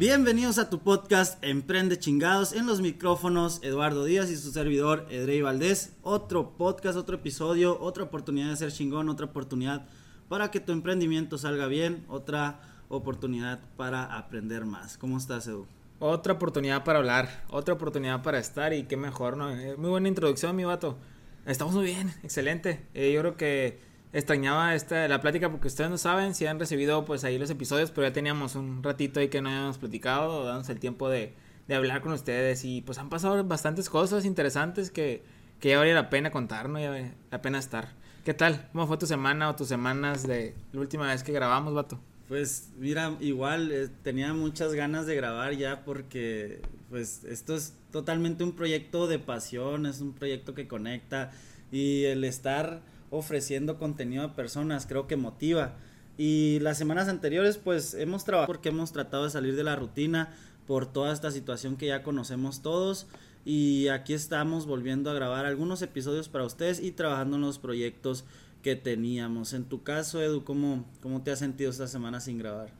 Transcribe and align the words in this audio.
Bienvenidos 0.00 0.56
a 0.56 0.70
tu 0.70 0.78
podcast 0.78 1.44
Emprende 1.44 1.98
Chingados 1.98 2.54
en 2.54 2.66
los 2.66 2.80
micrófonos 2.80 3.60
Eduardo 3.62 4.06
Díaz 4.06 4.30
y 4.30 4.36
su 4.38 4.50
servidor 4.50 5.06
Edrey 5.10 5.42
Valdés. 5.42 5.94
Otro 6.00 6.56
podcast, 6.56 6.96
otro 6.96 7.16
episodio, 7.16 7.78
otra 7.78 8.04
oportunidad 8.04 8.48
de 8.48 8.56
ser 8.56 8.72
chingón, 8.72 9.10
otra 9.10 9.26
oportunidad 9.26 9.86
para 10.30 10.50
que 10.50 10.58
tu 10.58 10.72
emprendimiento 10.72 11.36
salga 11.36 11.66
bien, 11.66 12.06
otra 12.08 12.62
oportunidad 12.88 13.60
para 13.76 14.16
aprender 14.16 14.64
más. 14.64 14.96
¿Cómo 14.96 15.18
estás, 15.18 15.46
Edu? 15.46 15.66
Otra 15.98 16.32
oportunidad 16.32 16.82
para 16.82 17.00
hablar, 17.00 17.44
otra 17.50 17.74
oportunidad 17.74 18.22
para 18.22 18.38
estar 18.38 18.72
y 18.72 18.84
qué 18.84 18.96
mejor, 18.96 19.36
¿no? 19.36 19.50
Eh, 19.54 19.76
muy 19.76 19.90
buena 19.90 20.08
introducción, 20.08 20.56
mi 20.56 20.64
vato. 20.64 20.96
Estamos 21.44 21.74
muy 21.74 21.84
bien, 21.84 22.08
excelente. 22.22 22.86
Eh, 22.94 23.12
yo 23.12 23.20
creo 23.20 23.36
que 23.36 23.89
extrañaba 24.12 24.74
esta, 24.74 25.06
la 25.08 25.20
plática 25.20 25.50
porque 25.50 25.68
ustedes 25.68 25.90
no 25.90 25.98
saben 25.98 26.34
si 26.34 26.46
han 26.46 26.58
recibido 26.58 27.04
pues 27.04 27.24
ahí 27.24 27.38
los 27.38 27.50
episodios, 27.50 27.90
pero 27.90 28.06
ya 28.08 28.12
teníamos 28.12 28.54
un 28.56 28.82
ratito 28.82 29.20
ahí 29.20 29.28
que 29.28 29.40
no 29.40 29.48
habíamos 29.48 29.78
platicado, 29.78 30.44
damos 30.44 30.68
el 30.68 30.80
tiempo 30.80 31.08
de, 31.08 31.34
de 31.68 31.74
hablar 31.74 32.00
con 32.00 32.12
ustedes 32.12 32.64
y 32.64 32.82
pues 32.82 32.98
han 32.98 33.08
pasado 33.08 33.42
bastantes 33.44 33.88
cosas 33.88 34.24
interesantes 34.24 34.90
que, 34.90 35.22
que 35.60 35.70
ya 35.70 35.78
valía 35.78 35.94
la 35.94 36.10
pena 36.10 36.30
contar, 36.30 36.68
¿no? 36.68 36.80
Ya 36.80 37.14
la 37.30 37.42
pena 37.42 37.58
estar. 37.58 37.94
¿Qué 38.24 38.34
tal? 38.34 38.68
¿Cómo 38.72 38.86
fue 38.86 38.98
tu 38.98 39.06
semana 39.06 39.48
o 39.48 39.56
tus 39.56 39.68
semanas 39.68 40.26
de 40.26 40.54
la 40.72 40.80
última 40.80 41.06
vez 41.06 41.22
que 41.22 41.32
grabamos, 41.32 41.72
vato? 41.72 41.98
Pues 42.28 42.70
mira, 42.78 43.16
igual 43.20 43.72
eh, 43.72 43.88
tenía 44.02 44.32
muchas 44.34 44.74
ganas 44.74 45.06
de 45.06 45.16
grabar 45.16 45.54
ya 45.54 45.84
porque 45.84 46.60
pues 46.88 47.24
esto 47.24 47.56
es 47.56 47.74
totalmente 47.90 48.44
un 48.44 48.52
proyecto 48.52 49.06
de 49.06 49.18
pasión, 49.18 49.86
es 49.86 50.00
un 50.00 50.12
proyecto 50.12 50.54
que 50.54 50.68
conecta 50.68 51.30
y 51.72 52.04
el 52.04 52.24
estar 52.24 52.82
ofreciendo 53.10 53.78
contenido 53.78 54.22
a 54.24 54.34
personas, 54.34 54.86
creo 54.86 55.06
que 55.06 55.16
motiva. 55.16 55.76
Y 56.16 56.58
las 56.60 56.78
semanas 56.78 57.08
anteriores 57.08 57.58
pues 57.58 57.94
hemos 57.94 58.24
trabajado 58.24 58.46
porque 58.46 58.68
hemos 58.68 58.92
tratado 58.92 59.24
de 59.24 59.30
salir 59.30 59.56
de 59.56 59.64
la 59.64 59.76
rutina 59.76 60.34
por 60.66 60.86
toda 60.86 61.12
esta 61.12 61.30
situación 61.30 61.76
que 61.76 61.86
ya 61.86 62.02
conocemos 62.02 62.62
todos 62.62 63.06
y 63.44 63.88
aquí 63.88 64.12
estamos 64.12 64.66
volviendo 64.66 65.10
a 65.10 65.14
grabar 65.14 65.46
algunos 65.46 65.82
episodios 65.82 66.28
para 66.28 66.44
ustedes 66.44 66.80
y 66.80 66.92
trabajando 66.92 67.36
en 67.36 67.42
los 67.42 67.58
proyectos 67.58 68.24
que 68.62 68.76
teníamos. 68.76 69.54
En 69.54 69.64
tu 69.64 69.82
caso, 69.82 70.22
Edu, 70.22 70.44
¿cómo, 70.44 70.84
cómo 71.00 71.22
te 71.22 71.30
has 71.30 71.38
sentido 71.38 71.70
esta 71.70 71.86
semana 71.86 72.20
sin 72.20 72.38
grabar? 72.38 72.70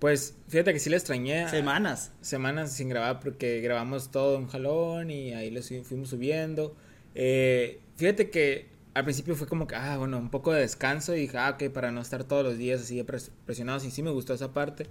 Pues 0.00 0.34
fíjate 0.48 0.72
que 0.72 0.78
sí 0.80 0.90
le 0.90 0.96
extrañé. 0.96 1.48
Semanas. 1.48 2.10
Semanas 2.22 2.72
sin 2.72 2.88
grabar 2.88 3.20
porque 3.20 3.60
grabamos 3.60 4.10
todo 4.10 4.36
en 4.38 4.48
jalón 4.48 5.10
y 5.10 5.32
ahí 5.34 5.50
lo 5.50 5.62
fuimos 5.62 6.08
subiendo. 6.08 6.74
Eh, 7.14 7.80
fíjate 7.96 8.30
que 8.30 8.68
al 8.94 9.04
principio 9.04 9.36
fue 9.36 9.46
como 9.46 9.66
que, 9.66 9.76
ah, 9.76 9.96
bueno, 9.98 10.18
un 10.18 10.30
poco 10.30 10.52
de 10.52 10.60
descanso 10.60 11.14
y 11.14 11.20
dije, 11.20 11.38
ah, 11.38 11.50
ok, 11.50 11.72
para 11.72 11.92
no 11.92 12.00
estar 12.00 12.24
todos 12.24 12.44
los 12.44 12.58
días 12.58 12.80
así 12.80 13.04
presionados 13.46 13.84
y 13.84 13.90
sí 13.90 14.02
me 14.02 14.10
gustó 14.10 14.34
esa 14.34 14.52
parte, 14.52 14.86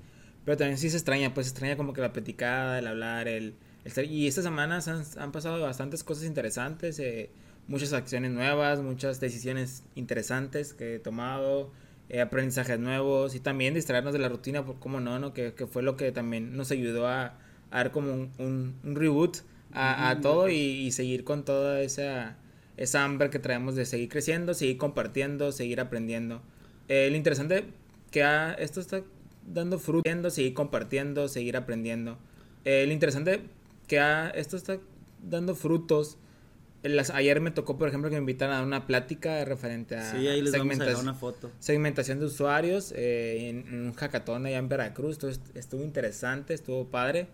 pero 0.46 0.58
también 0.58 0.78
sí 0.78 0.90
se 0.90 0.98
extraña, 0.98 1.34
pues 1.34 1.48
se 1.48 1.52
extraña 1.52 1.76
como 1.76 1.94
que 1.94 2.02
la 2.02 2.14
platicada, 2.14 2.80
el 2.80 2.88
hablar, 2.88 3.28
el, 3.28 3.56
el 3.84 4.06
y 4.12 4.28
estas 4.28 4.46
semanas 4.46 4.88
han, 4.88 5.04
han 5.18 5.32
pasado 5.32 5.62
bastantes 5.62 6.04
cosas 6.04 6.26
interesantes, 6.26 6.98
eh, 7.00 7.30
muchas 7.68 7.92
acciones 7.94 8.32
nuevas, 8.32 8.82
muchas 8.82 9.20
decisiones 9.20 9.84
interesantes 9.96 10.74
que 10.74 10.96
he 10.96 11.00
tomado, 11.00 11.72
eh, 12.08 12.22
aprendizajes 12.22 12.80
nuevos 12.80 13.36
y 13.36 13.42
también 13.42 13.74
distraernos 13.74 14.14
de 14.14 14.20
la 14.20 14.30
rutina, 14.30 14.66
por 14.66 14.80
cómo 14.80 15.02
no, 15.02 15.20
¿no? 15.20 15.34
Que, 15.34 15.54
que, 15.54 15.68
fue 15.68 15.84
lo 15.84 15.98
que 15.98 16.12
también 16.12 16.56
nos 16.56 16.72
ayudó 16.72 17.08
a, 17.08 17.38
a 17.70 17.78
dar 17.78 17.92
como 17.92 18.14
un, 18.14 18.32
un, 18.84 18.96
reboot 18.96 19.40
a, 19.74 20.10
a 20.10 20.22
todo 20.22 20.50
y, 20.50 20.56
y 20.56 20.92
seguir 20.92 21.24
con 21.26 21.44
toda 21.44 21.82
esa 21.82 22.38
esa 22.80 23.04
hambre 23.04 23.30
que 23.30 23.40
traemos 23.40 23.76
de 23.76 23.86
seguir 23.86 24.08
creciendo, 24.08 24.54
seguir 24.54 24.78
compartiendo, 24.78 25.52
seguir 25.52 25.82
aprendiendo. 25.82 26.42
Eh, 26.88 27.10
lo 27.12 27.18
interesante 27.18 27.66
que 28.10 28.24
esto 28.58 28.80
está 28.80 29.04
dando 29.46 29.80
fruto, 29.80 30.30
seguir 30.30 30.54
compartiendo, 30.54 31.28
seguir 31.28 31.58
aprendiendo. 31.58 32.18
Eh, 32.64 32.86
lo 32.88 32.94
interesante 32.94 33.42
que 33.88 34.00
esto 34.34 34.56
está 34.56 34.80
dando 35.22 35.56
frutos. 35.56 36.18
Las, 36.82 37.10
ayer 37.10 37.42
me 37.42 37.52
tocó, 37.52 37.78
por 37.78 37.90
ejemplo, 37.90 38.10
que 38.10 38.16
me 38.16 38.22
invitaran 38.22 38.62
a 38.62 38.64
una 38.64 38.88
plática 38.88 39.44
referente 39.44 39.98
a, 39.98 40.12
sí, 40.12 40.26
ahí 40.30 40.42
les 40.42 40.58
vamos 40.58 40.80
a 40.80 40.98
una 41.00 41.14
foto. 41.14 41.52
segmentación 41.60 42.20
de 42.20 42.28
usuarios 42.28 42.94
eh, 42.96 43.50
en, 43.50 43.88
un 43.88 43.94
hackathon 43.94 44.46
allá 44.46 44.58
en 44.58 44.70
Veracruz. 44.70 45.20
estuvo 45.54 45.84
interesante, 45.84 46.54
estuvo 46.54 46.88
padre. 46.88 47.28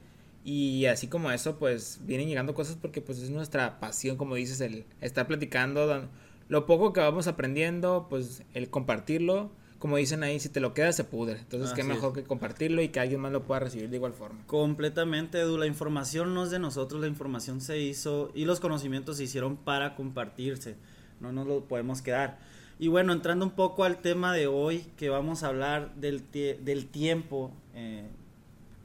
Y 0.45 0.85
así 0.85 1.07
como 1.07 1.31
eso, 1.31 1.57
pues 1.57 2.00
vienen 2.03 2.29
llegando 2.29 2.53
cosas 2.53 2.78
porque 2.79 3.01
pues 3.01 3.17
es 3.17 3.31
nuestra 3.31 3.79
pasión, 3.79 4.16
como 4.16 4.35
dices, 4.35 4.61
el 4.61 4.85
estar 5.01 5.25
platicando, 5.25 6.07
lo 6.50 6.67
poco 6.67 6.94
que 6.94 7.00
vamos 7.00 7.25
aprendiendo, 7.25 8.06
pues 8.11 8.44
el 8.53 8.69
compartirlo, 8.69 9.50
como 9.79 9.97
dicen 9.97 10.22
ahí, 10.22 10.39
si 10.39 10.50
te 10.50 10.59
lo 10.59 10.75
quedas 10.75 10.95
se 10.95 11.03
pudre. 11.03 11.39
Entonces, 11.39 11.73
qué 11.73 11.83
mejor 11.83 12.13
que 12.13 12.23
compartirlo 12.23 12.83
y 12.83 12.89
que 12.89 13.00
alguien 13.00 13.22
más 13.22 13.31
lo 13.31 13.41
pueda 13.41 13.61
recibir 13.61 13.89
de 13.89 13.95
igual 13.95 14.13
forma. 14.13 14.45
Completamente, 14.45 15.39
Edu. 15.39 15.57
La 15.57 15.66
información 15.66 16.35
no 16.35 16.44
es 16.44 16.51
de 16.51 16.59
nosotros, 16.59 17.01
la 17.01 17.07
información 17.07 17.59
se 17.59 17.79
hizo 17.79 18.31
y 18.35 18.45
los 18.45 18.59
conocimientos 18.59 19.17
se 19.17 19.23
hicieron 19.23 19.57
para 19.57 19.95
compartirse. 19.95 20.75
No 21.22 21.31
nos 21.31 21.47
lo 21.47 21.66
podemos 21.66 22.03
quedar. 22.03 22.38
Y 22.77 22.88
bueno, 22.88 23.13
entrando 23.13 23.45
un 23.45 23.51
poco 23.51 23.83
al 23.83 23.97
tema 23.97 24.31
de 24.31 24.45
hoy, 24.45 24.85
que 24.95 25.09
vamos 25.09 25.41
a 25.41 25.47
hablar 25.47 25.95
del, 25.95 26.23
del 26.31 26.85
tiempo. 26.85 27.51
Eh, 27.73 28.07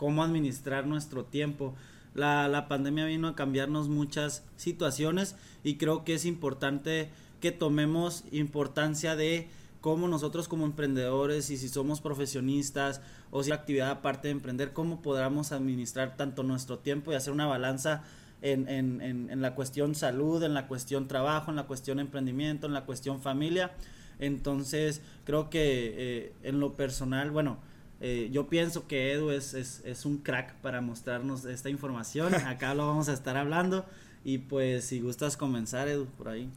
cómo 0.00 0.25
administrar 0.25 0.87
nuestro 0.87 1.27
tiempo. 1.27 1.75
La, 2.15 2.49
la 2.49 2.69
pandemia 2.69 3.05
vino 3.05 3.28
a 3.28 3.34
cambiarnos 3.37 3.91
muchas 3.91 4.43
situaciones 4.56 5.37
y 5.62 5.75
creo 5.75 6.05
que 6.05 6.15
es 6.15 6.25
importante 6.25 7.11
que 7.43 7.53
tomemos 7.53 8.25
importancia 8.33 9.15
de 9.15 9.50
cómo 9.83 10.09
nosotros 10.09 10.49
como 10.49 10.65
emprendedores 10.65 11.50
y 11.50 11.59
si 11.59 11.69
somos 11.69 12.00
profesionistas 12.00 13.03
o 13.31 13.43
si 13.43 13.53
actividad 13.53 13.91
aparte 13.91 14.28
de 14.28 14.33
emprender, 14.33 14.72
cómo 14.72 15.03
podamos 15.03 15.53
administrar 15.53 16.16
tanto 16.16 16.44
nuestro 16.44 16.78
tiempo 16.78 17.12
y 17.12 17.15
hacer 17.15 17.34
una 17.34 17.47
balanza 17.47 18.03
en, 18.41 18.71
en, 18.71 19.03
en, 19.03 19.43
la 19.43 19.55
cuestión 19.55 19.94
salud, 19.94 20.43
en 20.43 20.55
la 20.55 20.66
cuestión 20.66 21.09
trabajo, 21.09 21.50
en 21.50 21.56
la 21.56 21.65
cuestión 21.65 22.00
emprendimiento, 22.00 22.66
en 22.66 22.72
la 22.72 22.87
cuestión 22.87 23.21
familia. 23.21 23.72
Entonces 24.19 25.03
creo 25.27 25.50
que 25.50 25.60
eh, 25.60 26.33
en 26.43 26.59
lo 26.59 26.72
personal, 26.72 27.31
bueno, 27.31 27.59
eh, 28.00 28.31
yo 28.33 28.49
pienso 28.49 28.87
que 28.87 29.12
Edu 29.12 29.31
es, 29.31 29.53
es, 29.53 29.83
es, 29.84 30.06
un 30.06 30.19
crack 30.19 30.55
para 30.56 30.81
mostrarnos 30.81 31.44
esta 31.44 31.69
información. 31.69 32.34
Acá 32.47 32.75
lo 32.75 32.87
vamos 32.87 33.09
a 33.09 33.12
estar 33.12 33.37
hablando. 33.37 33.84
Y 34.25 34.38
pues 34.38 34.84
si 34.84 35.00
gustas 35.00 35.37
comenzar, 35.37 35.88
Edu, 35.88 36.06
por 36.06 36.28
ahí. 36.28 36.49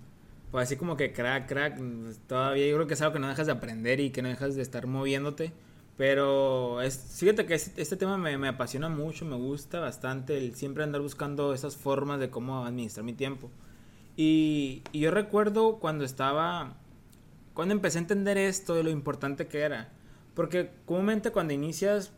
Pues 0.51 0.67
así 0.67 0.77
como 0.77 0.95
que 0.95 1.11
crack, 1.11 1.47
crack, 1.47 1.79
todavía 2.27 2.67
yo 2.67 2.75
creo 2.75 2.87
que 2.87 2.93
es 2.93 3.01
algo 3.01 3.13
que 3.13 3.19
no 3.19 3.27
dejas 3.27 3.47
de 3.47 3.53
aprender 3.53 3.99
y 3.99 4.11
que 4.11 4.21
no 4.21 4.29
dejas 4.29 4.55
de 4.55 4.61
estar 4.61 4.87
moviéndote. 4.87 5.51
Pero 5.97 6.81
es, 6.81 7.17
fíjate 7.19 7.45
que 7.45 7.55
este, 7.55 7.81
este 7.81 7.97
tema 7.97 8.17
me, 8.17 8.37
me, 8.37 8.47
apasiona 8.47 8.89
mucho, 8.89 9.25
me 9.25 9.35
gusta 9.35 9.79
bastante 9.79 10.37
el 10.37 10.55
siempre 10.55 10.83
andar 10.83 11.01
buscando 11.01 11.53
esas 11.53 11.75
formas 11.75 12.19
de 12.19 12.29
cómo 12.29 12.65
administrar 12.65 13.03
mi 13.03 13.13
tiempo. 13.13 13.51
Y, 14.15 14.83
y 14.91 14.99
yo 15.01 15.11
recuerdo 15.11 15.79
cuando 15.79 16.03
estaba, 16.05 16.77
cuando 17.53 17.73
empecé 17.73 17.97
a 17.97 18.01
entender 18.01 18.37
esto 18.37 18.75
de 18.75 18.83
lo 18.83 18.89
importante 18.91 19.47
que 19.47 19.61
era 19.61 19.91
porque 20.35 20.71
comúnmente 20.85 21.31
cuando 21.31 21.53
inicias 21.53 22.11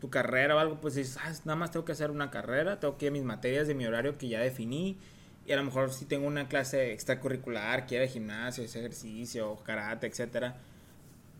tu 0.00 0.10
carrera 0.10 0.56
o 0.56 0.58
algo, 0.58 0.80
pues 0.80 0.96
dices, 0.96 1.18
ah, 1.22 1.32
nada 1.44 1.56
más 1.56 1.70
tengo 1.70 1.84
que 1.84 1.92
hacer 1.92 2.10
una 2.10 2.30
carrera, 2.30 2.80
tengo 2.80 2.98
que 2.98 3.06
ir 3.06 3.10
a 3.10 3.12
mis 3.12 3.22
materias 3.22 3.68
de 3.68 3.74
mi 3.74 3.86
horario 3.86 4.18
que 4.18 4.28
ya 4.28 4.40
definí. 4.40 4.98
Y 5.46 5.52
a 5.52 5.56
lo 5.56 5.64
mejor 5.64 5.92
si 5.92 6.04
tengo 6.04 6.26
una 6.26 6.48
clase 6.48 6.92
extracurricular, 6.92 7.86
quiera 7.86 8.06
gimnasio, 8.06 8.64
ejercicio, 8.64 9.56
karate, 9.64 10.06
etcétera. 10.06 10.56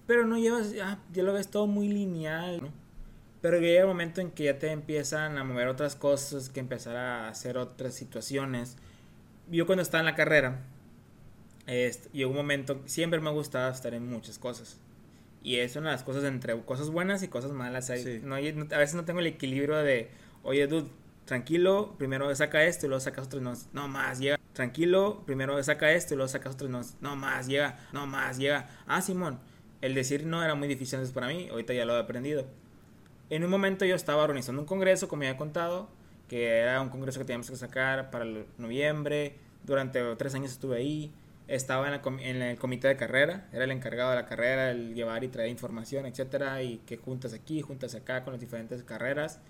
Pero 0.07 0.27
no 0.27 0.39
llevas, 0.39 0.73
ya, 0.73 1.01
ya 1.13 1.23
lo 1.23 1.33
ves 1.33 1.49
todo 1.49 1.67
muy 1.67 1.89
lineal. 1.89 2.61
Pero 3.41 3.59
llega 3.59 3.81
el 3.81 3.87
momento 3.89 4.21
en 4.21 4.31
que 4.31 4.45
ya 4.45 4.59
te 4.59 4.71
empiezan 4.71 5.39
a 5.39 5.45
mover 5.45 5.69
otras 5.69 5.97
cosas, 5.97 6.49
que 6.49 6.61
empezar 6.61 6.97
a 6.97 7.29
hacer 7.29 7.59
otras 7.59 7.95
situaciones. 7.95 8.77
Yo 9.51 9.67
cuando 9.67 9.83
estaba 9.83 10.01
en 10.01 10.07
la 10.07 10.15
carrera, 10.15 10.61
este, 11.67 12.09
llegó 12.13 12.31
un 12.31 12.37
momento, 12.37 12.81
siempre 12.87 13.21
me 13.21 13.31
gustaba 13.31 13.71
estar 13.71 13.95
en 13.95 14.09
muchas 14.09 14.39
cosas. 14.39 14.79
Y 15.43 15.57
es 15.57 15.75
una 15.77 15.91
de 15.91 15.97
las 15.97 16.05
cosas 16.05 16.25
entre 16.25 16.59
cosas 16.63 16.91
buenas 16.91 17.23
y 17.23 17.29
cosas 17.29 17.51
malas. 17.53 17.91
no, 18.23 18.37
a 18.37 18.79
veces 18.79 18.95
no 18.95 19.05
tengo 19.05 19.21
el 19.21 19.27
equilibrio 19.27 19.77
de, 19.79 20.11
oye, 20.43 20.67
dude, 20.67 20.89
tranquilo, 21.25 21.95
primero 21.99 22.33
saca 22.35 22.65
esto 22.65 22.87
y 22.87 22.89
luego 22.89 23.01
sacas 23.01 23.27
otro 23.27 23.41
no, 23.41 23.53
no 23.73 23.89
más, 23.89 24.19
llega. 24.19 24.39
Tranquilo, 24.53 25.23
primero 25.27 25.63
saca 25.65 25.93
esto 25.93 26.15
y 26.15 26.17
luego 26.17 26.29
sacas 26.29 26.55
otro 26.55 26.69
no, 26.69 26.83
no 27.01 27.17
más, 27.17 27.47
llega, 27.47 27.79
no 27.93 28.07
más, 28.07 28.39
llega. 28.39 28.69
Ah, 28.87 29.01
Simón. 29.03 29.41
el 29.81 29.95
decir 29.95 30.27
no 30.27 30.45
era 30.45 30.55
muy 30.55 30.69
difícil 30.69 30.99
antes 30.99 31.13
para 31.13 31.27
mí, 31.29 31.49
ahorita 31.51 31.73
ya 31.73 31.85
lo 31.85 31.97
he 31.97 32.01
aprendido. 32.01 32.47
En 33.31 33.45
un 33.45 33.51
momento 33.51 33.85
yo 33.85 33.95
estaba 33.95 34.23
organizando 34.23 34.61
un 34.61 34.67
congreso, 34.67 35.09
como 35.09 35.23
ya 35.23 35.31
he 35.31 35.37
contado, 35.37 35.89
que 36.29 36.59
era 36.59 36.81
un 36.81 36.91
congreso 36.91 37.19
que 37.19 37.25
teníamos 37.25 37.51
que 37.51 37.57
sacar 37.57 38.11
para 38.11 38.25
el 38.25 38.45
noviembre. 38.59 39.37
Durante 39.65 40.03
tres 40.17 40.35
años 40.35 40.53
estuve 40.53 40.77
ahí. 40.77 41.13
Estaba 41.49 41.89
en, 41.95 42.19
en, 42.21 42.43
el 42.43 42.57
comité 42.59 42.89
de 42.89 42.97
carrera, 42.97 43.49
era 43.53 43.65
el 43.65 43.71
encargado 43.73 44.11
de 44.11 44.17
la 44.17 44.27
carrera, 44.27 44.71
el 44.71 44.95
llevar 44.95 45.25
y 45.25 45.29
traer 45.29 45.51
información, 45.51 46.07
etcétera, 46.07 46.63
y 46.63 46.79
que 46.87 46.97
juntas 46.97 47.33
aquí, 47.35 47.61
juntas 47.63 47.95
acá 47.95 48.25
con 48.25 48.33
las 48.33 48.41
diferentes 48.41 48.83
carreras. 48.85 49.41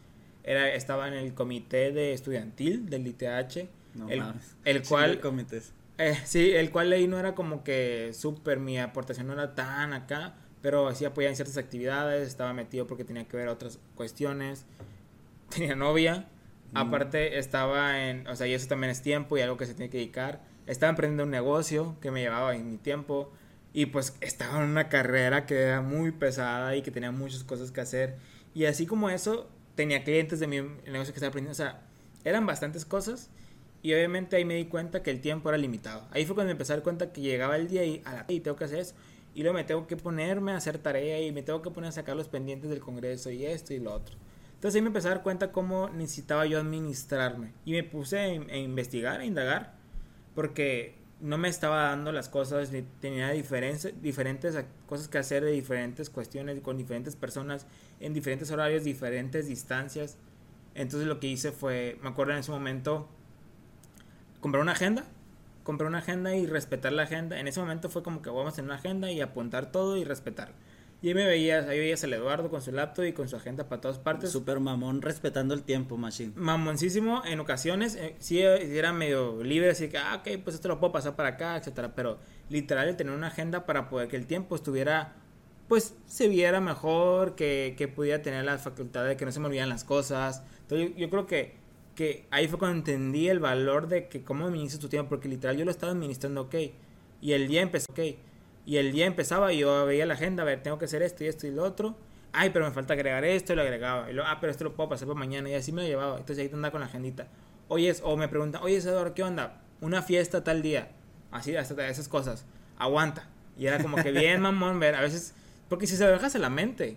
Era, 0.42 0.72
estaba 0.74 1.06
en 1.08 1.14
el 1.14 1.34
comité 1.34 1.92
de 1.92 2.12
estudiantil 2.12 2.88
del 2.90 3.06
ITH, 3.06 3.68
No 3.94 4.08
el, 4.08 4.18
mames. 4.20 4.56
el 4.64 4.82
cual 4.82 5.20
comités. 5.20 5.72
eh, 5.98 6.16
sí, 6.24 6.50
el 6.52 6.70
cual 6.72 6.90
ahí 6.92 7.06
no 7.06 7.18
era 7.18 7.34
como 7.34 7.62
que 7.62 8.10
súper, 8.14 8.58
mi 8.58 8.78
aportación 8.80 9.26
no 9.28 9.34
era 9.34 9.54
tan 9.54 9.92
acá, 9.92 10.34
pero 10.60 10.92
sí 10.94 11.04
apoyaba 11.04 11.30
en 11.30 11.36
ciertas 11.36 11.58
actividades, 11.58 12.26
estaba 12.26 12.52
metido 12.54 12.86
porque 12.88 13.04
tenía 13.04 13.24
que 13.28 13.36
ver 13.36 13.48
otras 13.48 13.78
cuestiones, 13.94 14.64
tenía 15.54 15.76
novia, 15.76 16.26
Mm. 16.72 16.78
aparte 16.78 17.38
estaba 17.38 18.08
en, 18.08 18.26
o 18.28 18.34
sea, 18.34 18.46
y 18.46 18.54
eso 18.54 18.66
también 18.66 18.90
es 18.90 19.02
tiempo 19.02 19.36
y 19.36 19.42
algo 19.42 19.58
que 19.58 19.66
se 19.66 19.74
tiene 19.74 19.90
que 19.90 19.98
dedicar, 19.98 20.40
estaba 20.66 20.90
emprendiendo 20.90 21.24
un 21.24 21.30
negocio 21.30 21.96
que 22.00 22.10
me 22.10 22.20
llevaba 22.20 22.54
en 22.54 22.70
mi 22.70 22.76
tiempo 22.78 23.32
y 23.72 23.86
pues 23.86 24.16
estaba 24.20 24.62
en 24.62 24.70
una 24.70 24.88
carrera 24.88 25.46
que 25.46 25.60
era 25.60 25.80
muy 25.80 26.12
pesada 26.12 26.76
y 26.76 26.82
que 26.82 26.90
tenía 26.90 27.10
muchas 27.10 27.44
cosas 27.44 27.70
que 27.72 27.80
hacer 27.80 28.16
y 28.54 28.66
así 28.66 28.86
como 28.86 29.08
eso, 29.10 29.48
tenía 29.74 30.04
clientes 30.04 30.40
de 30.40 30.46
mi 30.46 30.56
negocio 30.60 31.12
que 31.12 31.18
estaba 31.18 31.28
aprendiendo, 31.28 31.52
o 31.52 31.54
sea, 31.54 31.80
eran 32.24 32.46
bastantes 32.46 32.84
cosas 32.84 33.30
y 33.82 33.92
obviamente 33.94 34.36
ahí 34.36 34.44
me 34.44 34.54
di 34.54 34.66
cuenta 34.66 35.02
que 35.02 35.10
el 35.10 35.20
tiempo 35.20 35.48
era 35.48 35.58
limitado. 35.58 36.06
Ahí 36.12 36.24
fue 36.24 36.34
cuando 36.34 36.48
me 36.48 36.52
empecé 36.52 36.72
a 36.72 36.76
dar 36.76 36.82
cuenta 36.84 37.12
que 37.12 37.20
llegaba 37.20 37.56
el 37.56 37.66
día 37.68 37.84
y, 37.84 38.00
a 38.04 38.12
la, 38.12 38.24
y 38.28 38.40
tengo 38.40 38.56
que 38.56 38.64
hacer 38.64 38.78
eso. 38.78 38.94
Y 39.34 39.42
luego 39.42 39.54
me 39.56 39.64
tengo 39.64 39.86
que 39.86 39.96
ponerme 39.96 40.52
a 40.52 40.56
hacer 40.56 40.78
tarea 40.78 41.20
y 41.20 41.32
me 41.32 41.42
tengo 41.42 41.62
que 41.62 41.70
poner 41.70 41.88
a 41.88 41.92
sacar 41.92 42.14
los 42.14 42.28
pendientes 42.28 42.70
del 42.70 42.78
congreso 42.80 43.30
y 43.30 43.44
esto 43.46 43.74
y 43.74 43.80
lo 43.80 43.92
otro. 43.92 44.14
Entonces 44.54 44.76
ahí 44.76 44.82
me 44.82 44.88
empecé 44.88 45.08
a 45.08 45.12
dar 45.12 45.22
cuenta 45.22 45.50
cómo 45.50 45.88
necesitaba 45.88 46.46
yo 46.46 46.60
administrarme. 46.60 47.52
Y 47.64 47.72
me 47.72 47.82
puse 47.82 48.18
a, 48.18 48.28
in- 48.28 48.50
a 48.50 48.56
investigar, 48.56 49.20
a 49.20 49.24
indagar, 49.24 49.74
porque 50.34 51.02
no 51.20 51.38
me 51.38 51.48
estaba 51.48 51.84
dando 51.84 52.10
las 52.10 52.28
cosas, 52.28 52.70
tenía 53.00 53.30
diferentes, 53.30 53.94
cosas 54.86 55.08
que 55.08 55.18
hacer 55.18 55.44
de 55.44 55.52
diferentes 55.52 56.10
cuestiones, 56.10 56.60
con 56.60 56.76
diferentes 56.76 57.14
personas, 57.14 57.66
en 58.00 58.12
diferentes 58.12 58.50
horarios, 58.50 58.82
diferentes 58.82 59.46
distancias. 59.46 60.16
Entonces 60.74 61.06
lo 61.06 61.20
que 61.20 61.28
hice 61.28 61.52
fue, 61.52 61.98
me 62.02 62.08
acuerdo 62.08 62.32
en 62.32 62.38
ese 62.38 62.50
momento, 62.50 63.08
comprar 64.40 64.62
una 64.62 64.72
agenda, 64.72 65.04
comprar 65.62 65.88
una 65.88 65.98
agenda 65.98 66.34
y 66.34 66.46
respetar 66.46 66.92
la 66.92 67.04
agenda. 67.04 67.38
En 67.38 67.46
ese 67.46 67.60
momento 67.60 67.88
fue 67.88 68.02
como 68.02 68.20
que 68.20 68.30
vamos 68.30 68.58
en 68.58 68.64
una 68.64 68.74
agenda 68.74 69.12
y 69.12 69.20
apuntar 69.20 69.70
todo 69.70 69.96
y 69.96 70.04
respetarlo. 70.04 70.56
Y 71.02 71.08
ahí 71.08 71.14
me 71.14 71.26
veías, 71.26 71.66
ahí 71.66 71.80
veías 71.80 72.04
al 72.04 72.12
Eduardo 72.12 72.48
con 72.48 72.62
su 72.62 72.70
laptop 72.70 73.04
y 73.04 73.12
con 73.12 73.28
su 73.28 73.34
agenda 73.34 73.68
para 73.68 73.80
todas 73.80 73.98
partes. 73.98 74.30
Super 74.30 74.60
mamón 74.60 75.02
respetando 75.02 75.52
el 75.52 75.64
tiempo, 75.64 75.96
machine. 75.96 76.32
Mamoncísimo 76.36 77.24
en 77.24 77.40
ocasiones, 77.40 77.96
eh, 77.96 78.14
sí 78.20 78.40
eh, 78.40 78.78
era 78.78 78.92
medio 78.92 79.42
libre, 79.42 79.70
así 79.70 79.88
que, 79.88 79.98
ah, 79.98 80.20
ok, 80.20 80.40
pues 80.44 80.54
esto 80.54 80.68
lo 80.68 80.78
puedo 80.78 80.92
pasar 80.92 81.16
para 81.16 81.30
acá, 81.30 81.56
etcétera. 81.56 81.96
Pero 81.96 82.20
literal, 82.48 82.88
el 82.88 82.94
tener 82.94 83.12
una 83.12 83.26
agenda 83.26 83.66
para 83.66 83.88
poder 83.88 84.06
que 84.06 84.16
el 84.16 84.28
tiempo 84.28 84.54
estuviera, 84.54 85.14
pues 85.66 85.96
se 86.06 86.28
viera 86.28 86.60
mejor, 86.60 87.34
que, 87.34 87.74
que 87.76 87.88
pudiera 87.88 88.22
tener 88.22 88.44
la 88.44 88.58
facultad 88.58 89.04
de 89.04 89.16
que 89.16 89.24
no 89.24 89.32
se 89.32 89.40
me 89.40 89.46
olvidan 89.46 89.70
las 89.70 89.82
cosas. 89.82 90.44
Entonces, 90.60 90.90
yo, 90.90 90.96
yo 90.96 91.10
creo 91.10 91.26
que, 91.26 91.56
que 91.96 92.26
ahí 92.30 92.46
fue 92.46 92.60
cuando 92.60 92.78
entendí 92.78 93.28
el 93.28 93.40
valor 93.40 93.88
de 93.88 94.06
que 94.06 94.22
cómo 94.22 94.46
administras 94.46 94.80
tu 94.80 94.88
tiempo, 94.88 95.08
porque 95.08 95.28
literal 95.28 95.56
yo 95.56 95.64
lo 95.64 95.72
estaba 95.72 95.90
administrando, 95.90 96.42
ok. 96.42 96.54
Y 97.20 97.32
el 97.32 97.48
día 97.48 97.62
empezó, 97.62 97.90
ok. 97.90 98.00
Y 98.64 98.76
el 98.76 98.92
día 98.92 99.06
empezaba 99.06 99.52
y 99.52 99.58
yo 99.58 99.86
veía 99.86 100.06
la 100.06 100.14
agenda, 100.14 100.42
a 100.42 100.46
ver, 100.46 100.62
tengo 100.62 100.78
que 100.78 100.84
hacer 100.84 101.02
esto 101.02 101.24
y 101.24 101.26
esto 101.26 101.46
y 101.46 101.50
lo 101.50 101.64
otro. 101.64 101.96
Ay, 102.32 102.50
pero 102.50 102.64
me 102.64 102.72
falta 102.72 102.94
agregar 102.94 103.24
esto 103.24 103.52
y 103.52 103.56
lo 103.56 103.62
agregaba. 103.62 104.10
Y 104.10 104.14
luego, 104.14 104.28
ah, 104.30 104.38
pero 104.40 104.50
esto 104.50 104.64
lo 104.64 104.74
puedo 104.74 104.88
pasar 104.88 105.06
para 105.08 105.18
mañana. 105.18 105.50
Y 105.50 105.54
así 105.54 105.72
me 105.72 105.82
lo 105.82 105.88
llevaba. 105.88 106.18
Entonces 106.18 106.38
ahí 106.38 106.48
te 106.48 106.54
andaba 106.54 106.72
con 106.72 106.80
la 106.80 106.86
agendita. 106.86 107.26
Oye, 107.68 107.94
o 108.02 108.16
me 108.16 108.28
preguntan, 108.28 108.62
oye, 108.62 108.76
Eduardo, 108.76 109.14
¿qué 109.14 109.22
onda? 109.22 109.60
Una 109.80 110.02
fiesta 110.02 110.42
tal 110.44 110.62
día. 110.62 110.92
Así, 111.30 111.54
hasta 111.56 111.88
esas 111.88 112.08
cosas. 112.08 112.46
Aguanta. 112.78 113.28
Y 113.58 113.66
era 113.66 113.82
como 113.82 113.96
que 113.96 114.12
bien, 114.12 114.40
mamón, 114.42 114.78
ver. 114.80 114.94
A 114.94 115.00
veces, 115.00 115.34
porque 115.68 115.86
si 115.86 115.96
se 115.96 116.04
lo 116.04 116.10
dejas 116.10 116.34
a 116.36 116.38
la 116.38 116.48
mente, 116.48 116.96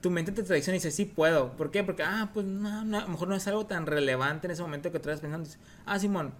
tu 0.00 0.10
mente 0.10 0.30
te 0.30 0.42
traiciona 0.42 0.76
y 0.76 0.78
dice, 0.78 0.90
sí 0.90 1.06
puedo. 1.06 1.56
¿Por 1.56 1.70
qué? 1.70 1.82
Porque, 1.82 2.02
ah, 2.04 2.30
pues 2.32 2.46
no, 2.46 2.84
no, 2.84 2.98
a 2.98 3.02
lo 3.02 3.08
mejor 3.08 3.28
no 3.28 3.34
es 3.34 3.46
algo 3.48 3.66
tan 3.66 3.86
relevante 3.86 4.46
en 4.46 4.52
ese 4.52 4.62
momento 4.62 4.92
que 4.92 4.98
estás 4.98 5.20
pensando. 5.20 5.46
Dices, 5.46 5.60
ah, 5.86 5.98
Simón. 5.98 6.34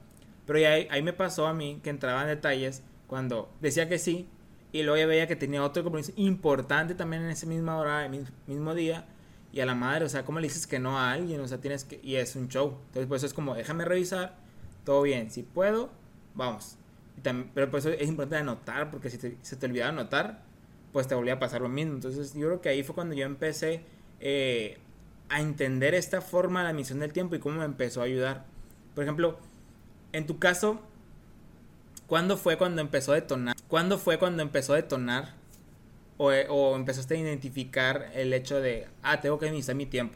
Pero 0.46 0.58
ahí, 0.58 0.86
ahí 0.90 1.02
me 1.02 1.12
pasó 1.12 1.46
a 1.46 1.54
mí 1.54 1.80
que 1.82 1.90
entraba 1.90 2.22
en 2.22 2.28
detalles 2.28 2.82
cuando 3.06 3.52
decía 3.60 3.88
que 3.88 3.98
sí 3.98 4.28
y 4.72 4.82
luego 4.82 4.96
ya 4.96 5.06
veía 5.06 5.26
que 5.26 5.36
tenía 5.36 5.62
otro 5.62 5.82
compromiso 5.82 6.12
importante 6.16 6.94
también 6.94 7.22
en 7.22 7.30
esa 7.30 7.46
misma 7.46 7.76
hora, 7.76 8.06
el 8.06 8.26
mismo 8.46 8.74
día. 8.74 9.06
Y 9.52 9.60
a 9.60 9.66
la 9.66 9.74
madre, 9.74 10.06
o 10.06 10.08
sea, 10.08 10.24
¿cómo 10.24 10.40
le 10.40 10.48
dices 10.48 10.66
que 10.66 10.78
no 10.78 10.98
a 10.98 11.12
alguien? 11.12 11.38
O 11.40 11.46
sea, 11.46 11.58
tienes 11.58 11.84
que... 11.84 12.00
Y 12.02 12.16
es 12.16 12.34
un 12.36 12.48
show. 12.48 12.78
Entonces, 12.86 13.06
pues 13.06 13.22
es 13.22 13.34
como, 13.34 13.54
déjame 13.54 13.84
revisar. 13.84 14.34
Todo 14.84 15.02
bien. 15.02 15.30
Si 15.30 15.42
puedo, 15.42 15.90
vamos. 16.34 16.78
Y 17.18 17.20
pero 17.54 17.70
por 17.70 17.80
eso 17.80 17.90
es 17.90 18.08
importante 18.08 18.36
anotar, 18.36 18.90
porque 18.90 19.10
si 19.10 19.18
se 19.42 19.56
te 19.56 19.66
olvidaba 19.66 19.90
anotar, 19.90 20.42
pues 20.94 21.06
te 21.06 21.14
volvía 21.14 21.34
a 21.34 21.38
pasar 21.38 21.60
lo 21.60 21.68
mismo. 21.68 21.92
Entonces, 21.92 22.32
yo 22.32 22.46
creo 22.46 22.60
que 22.62 22.70
ahí 22.70 22.82
fue 22.82 22.94
cuando 22.94 23.14
yo 23.14 23.26
empecé 23.26 23.84
eh, 24.20 24.78
a 25.28 25.42
entender 25.42 25.94
esta 25.94 26.22
forma 26.22 26.60
de 26.60 26.68
la 26.68 26.72
misión 26.72 27.00
del 27.00 27.12
tiempo 27.12 27.34
y 27.34 27.38
cómo 27.38 27.58
me 27.58 27.66
empezó 27.66 28.00
a 28.00 28.04
ayudar. 28.04 28.46
Por 28.94 29.04
ejemplo, 29.04 29.38
en 30.12 30.26
tu 30.26 30.38
caso, 30.38 30.80
¿cuándo 32.12 32.36
fue 32.36 32.58
cuando 32.58 32.82
empezó 32.82 33.12
a 33.12 33.14
detonar? 33.14 33.56
¿Cuándo 33.68 33.96
fue 33.96 34.18
cuando 34.18 34.42
empezó 34.42 34.74
a 34.74 34.76
detonar? 34.76 35.32
O, 36.18 36.26
o 36.26 36.76
empezaste 36.76 37.14
a 37.14 37.16
identificar 37.16 38.10
el 38.14 38.34
hecho 38.34 38.60
de, 38.60 38.86
ah, 39.02 39.22
tengo 39.22 39.38
que 39.38 39.46
administrar 39.46 39.78
mi 39.78 39.86
tiempo. 39.86 40.14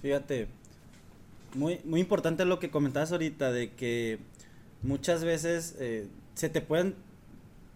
Fíjate, 0.00 0.48
muy, 1.52 1.78
muy 1.84 2.00
importante 2.00 2.46
lo 2.46 2.58
que 2.58 2.70
comentabas 2.70 3.12
ahorita, 3.12 3.52
de 3.52 3.70
que 3.72 4.18
muchas 4.80 5.24
veces 5.24 5.76
eh, 5.78 6.08
se 6.34 6.48
te 6.48 6.62
pueden 6.62 6.94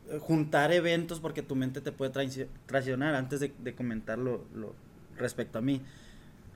eh, 0.08 0.18
juntar 0.18 0.72
eventos 0.72 1.20
porque 1.20 1.42
tu 1.42 1.54
mente 1.54 1.82
te 1.82 1.92
puede 1.92 2.14
traici- 2.14 2.48
traicionar 2.64 3.14
antes 3.14 3.40
de, 3.40 3.52
de 3.58 3.74
respecto 5.18 5.58
a 5.58 5.60
mí. 5.60 5.82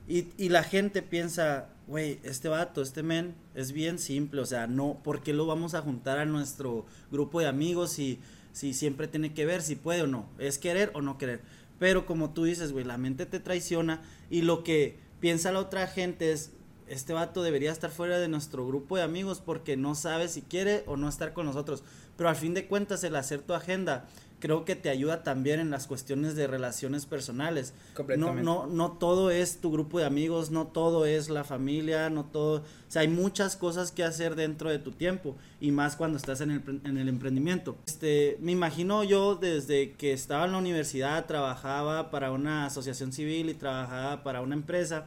Y 0.07 0.49
la 0.49 0.63
gente 0.63 1.03
piensa, 1.03 1.69
güey, 1.87 2.19
este 2.23 2.49
vato, 2.49 2.81
este 2.81 3.03
men 3.03 3.35
es 3.53 3.71
bien 3.71 3.99
simple, 3.99 4.41
o 4.41 4.45
sea, 4.45 4.67
no, 4.67 4.99
¿por 5.03 5.21
qué 5.21 5.33
lo 5.33 5.45
vamos 5.45 5.75
a 5.75 5.81
juntar 5.81 6.17
a 6.17 6.25
nuestro 6.25 6.85
grupo 7.11 7.39
de 7.39 7.47
amigos 7.47 7.91
si, 7.91 8.19
si 8.53 8.73
siempre 8.73 9.07
tiene 9.07 9.33
que 9.33 9.45
ver 9.45 9.61
si 9.61 9.75
puede 9.75 10.01
o 10.01 10.07
no? 10.07 10.27
¿Es 10.39 10.57
querer 10.57 10.91
o 10.93 11.01
no 11.01 11.17
querer? 11.17 11.41
Pero 11.79 12.05
como 12.05 12.31
tú 12.31 12.45
dices, 12.45 12.71
güey, 12.71 12.85
la 12.85 12.97
mente 12.97 13.25
te 13.25 13.39
traiciona 13.39 14.01
y 14.29 14.41
lo 14.41 14.63
que 14.63 14.97
piensa 15.19 15.51
la 15.51 15.59
otra 15.59 15.87
gente 15.87 16.31
es, 16.31 16.51
este 16.87 17.13
vato 17.13 17.43
debería 17.43 17.71
estar 17.71 17.89
fuera 17.89 18.19
de 18.19 18.27
nuestro 18.27 18.67
grupo 18.67 18.95
de 18.95 19.03
amigos 19.03 19.41
porque 19.43 19.75
no 19.75 19.95
sabe 19.95 20.27
si 20.27 20.41
quiere 20.41 20.83
o 20.87 20.97
no 20.97 21.09
estar 21.09 21.33
con 21.33 21.45
nosotros. 21.45 21.83
Pero 22.15 22.29
al 22.29 22.35
fin 22.35 22.53
de 22.53 22.67
cuentas, 22.67 23.03
el 23.03 23.15
hacer 23.15 23.41
tu 23.41 23.53
agenda 23.53 24.07
creo 24.45 24.63
que 24.63 24.75
te 24.75 24.91
ayuda 24.91 25.23
también 25.23 25.59
en 25.59 25.71
las 25.71 25.87
cuestiones 25.87 26.35
de 26.35 26.45
relaciones 26.45 27.07
personales. 27.07 27.73
No, 27.73 27.95
Completamente. 27.95 28.43
no, 28.43 28.67
no 28.67 28.91
todo 28.91 29.31
es 29.31 29.57
tu 29.57 29.71
grupo 29.71 29.97
de 29.97 30.05
amigos, 30.05 30.51
no 30.51 30.67
todo 30.67 31.07
es 31.07 31.29
la 31.29 31.43
familia, 31.43 32.11
no 32.11 32.25
todo, 32.25 32.57
o 32.59 32.63
sea, 32.87 33.01
hay 33.01 33.07
muchas 33.07 33.55
cosas 33.55 33.91
que 33.91 34.03
hacer 34.03 34.35
dentro 34.35 34.69
de 34.69 34.77
tu 34.77 34.91
tiempo 34.91 35.35
y 35.59 35.71
más 35.71 35.95
cuando 35.95 36.19
estás 36.19 36.41
en 36.41 36.51
el, 36.51 36.61
en 36.83 36.99
el 36.99 37.09
emprendimiento. 37.09 37.75
Este, 37.87 38.37
me 38.39 38.51
imagino 38.51 39.03
yo 39.03 39.33
desde 39.33 39.93
que 39.93 40.13
estaba 40.13 40.45
en 40.45 40.51
la 40.51 40.59
universidad, 40.59 41.25
trabajaba 41.25 42.11
para 42.11 42.31
una 42.31 42.67
asociación 42.67 43.13
civil 43.13 43.49
y 43.49 43.55
trabajaba 43.55 44.21
para 44.21 44.41
una 44.41 44.53
empresa, 44.53 45.05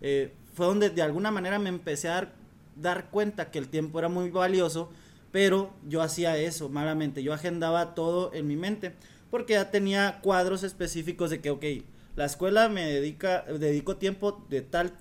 eh, 0.00 0.32
fue 0.54 0.64
donde 0.64 0.88
de 0.88 1.02
alguna 1.02 1.30
manera 1.30 1.58
me 1.58 1.68
empecé 1.68 2.08
a 2.08 2.12
dar, 2.14 2.32
dar 2.74 3.10
cuenta 3.10 3.50
que 3.50 3.58
el 3.58 3.68
tiempo 3.68 3.98
era 3.98 4.08
muy 4.08 4.30
valioso, 4.30 4.88
pero 5.30 5.72
yo 5.86 6.02
hacía 6.02 6.36
eso 6.36 6.68
malamente, 6.68 7.22
yo 7.22 7.32
agendaba 7.32 7.94
todo 7.94 8.32
en 8.34 8.46
mi 8.46 8.56
mente, 8.56 8.94
porque 9.30 9.54
ya 9.54 9.70
tenía 9.70 10.20
cuadros 10.22 10.62
específicos 10.62 11.30
de 11.30 11.40
que, 11.40 11.50
ok, 11.50 11.64
la 12.16 12.24
escuela 12.24 12.68
me 12.68 12.86
dedica, 12.86 13.42
dedico 13.42 13.96
tiempo 13.96 14.44
de 14.48 14.62
tal, 14.62 14.92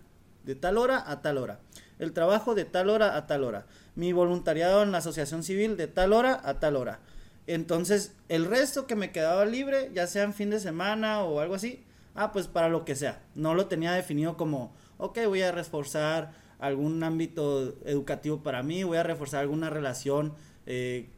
de 0.43 0.55
tal 0.55 0.77
hora 0.77 1.03
a 1.05 1.21
tal 1.21 1.37
hora, 1.37 1.59
el 1.99 2.13
trabajo 2.13 2.55
de 2.55 2.65
tal 2.65 2.89
hora 2.89 3.15
a 3.15 3.25
tal 3.27 3.43
hora, 3.43 3.65
mi 3.95 4.13
voluntariado 4.13 4.83
en 4.83 4.91
la 4.91 4.99
asociación 4.99 5.43
civil 5.43 5.77
de 5.77 5.87
tal 5.87 6.13
hora 6.13 6.39
a 6.43 6.59
tal 6.59 6.75
hora. 6.75 6.99
Entonces, 7.47 8.13
el 8.27 8.45
resto 8.45 8.87
que 8.87 8.95
me 8.95 9.11
quedaba 9.11 9.45
libre, 9.45 9.89
ya 9.93 10.05
sea 10.05 10.23
en 10.23 10.33
fin 10.33 10.49
de 10.49 10.59
semana 10.59 11.23
o 11.23 11.39
algo 11.39 11.55
así, 11.55 11.83
ah, 12.13 12.33
pues 12.33 12.47
para 12.47 12.67
lo 12.67 12.83
que 12.83 12.95
sea. 12.95 13.21
No 13.35 13.55
lo 13.55 13.67
tenía 13.67 13.93
definido 13.93 14.35
como, 14.35 14.75
ok, 14.97 15.19
voy 15.27 15.41
a 15.41 15.53
reforzar 15.53 16.33
algún 16.59 17.03
ámbito 17.03 17.75
educativo 17.85 18.41
para 18.41 18.63
mí, 18.63 18.83
voy 18.83 18.97
a 18.97 19.03
reforzar 19.03 19.41
alguna 19.41 19.69
relación 19.69 20.33
eh, 20.65 21.09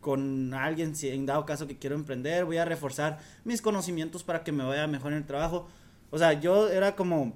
con 0.00 0.54
alguien, 0.54 0.96
si 0.96 1.08
en 1.08 1.26
dado 1.26 1.44
caso 1.44 1.66
que 1.66 1.78
quiero 1.78 1.94
emprender, 1.94 2.44
voy 2.44 2.56
a 2.56 2.64
reforzar 2.64 3.18
mis 3.44 3.60
conocimientos 3.60 4.24
para 4.24 4.42
que 4.42 4.52
me 4.52 4.64
vaya 4.64 4.86
mejor 4.86 5.12
en 5.12 5.18
el 5.18 5.26
trabajo. 5.26 5.68
O 6.10 6.18
sea, 6.18 6.32
yo 6.32 6.68
era 6.68 6.96
como 6.96 7.34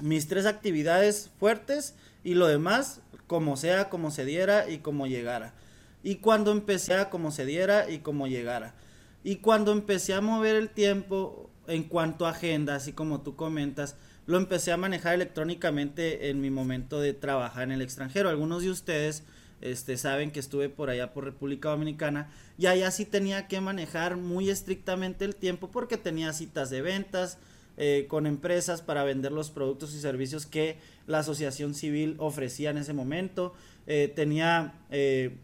mis 0.00 0.28
tres 0.28 0.46
actividades 0.46 1.30
fuertes 1.38 1.94
y 2.22 2.34
lo 2.34 2.46
demás, 2.46 3.00
como 3.26 3.56
sea, 3.56 3.88
como 3.88 4.10
se 4.10 4.24
diera 4.24 4.70
y 4.70 4.78
como 4.78 5.06
llegara. 5.06 5.54
Y 6.02 6.16
cuando 6.16 6.52
empecé 6.52 6.94
a 6.94 7.10
como 7.10 7.32
se 7.32 7.44
diera 7.44 7.90
y 7.90 7.98
como 7.98 8.28
llegara. 8.28 8.74
Y 9.24 9.36
cuando 9.36 9.72
empecé 9.72 10.14
a 10.14 10.20
mover 10.20 10.54
el 10.54 10.70
tiempo 10.70 11.50
en 11.66 11.82
cuanto 11.82 12.26
a 12.26 12.30
agenda, 12.30 12.76
así 12.76 12.92
como 12.92 13.20
tú 13.22 13.34
comentas, 13.34 13.96
lo 14.28 14.36
empecé 14.36 14.72
a 14.72 14.76
manejar 14.76 15.14
electrónicamente 15.14 16.28
en 16.28 16.42
mi 16.42 16.50
momento 16.50 17.00
de 17.00 17.14
trabajar 17.14 17.62
en 17.62 17.72
el 17.72 17.80
extranjero. 17.80 18.28
Algunos 18.28 18.62
de 18.62 18.70
ustedes 18.70 19.22
este, 19.62 19.96
saben 19.96 20.32
que 20.32 20.38
estuve 20.38 20.68
por 20.68 20.90
allá 20.90 21.14
por 21.14 21.24
República 21.24 21.70
Dominicana 21.70 22.30
y 22.58 22.66
allá 22.66 22.90
sí 22.90 23.06
tenía 23.06 23.48
que 23.48 23.62
manejar 23.62 24.18
muy 24.18 24.50
estrictamente 24.50 25.24
el 25.24 25.34
tiempo 25.34 25.70
porque 25.70 25.96
tenía 25.96 26.34
citas 26.34 26.68
de 26.68 26.82
ventas 26.82 27.38
eh, 27.78 28.04
con 28.06 28.26
empresas 28.26 28.82
para 28.82 29.02
vender 29.02 29.32
los 29.32 29.50
productos 29.50 29.94
y 29.94 29.98
servicios 29.98 30.44
que 30.44 30.76
la 31.06 31.20
asociación 31.20 31.74
civil 31.74 32.14
ofrecía 32.18 32.68
en 32.68 32.76
ese 32.76 32.92
momento. 32.92 33.54
Eh, 33.86 34.12
tenía 34.14 34.74
eh, 34.90 35.36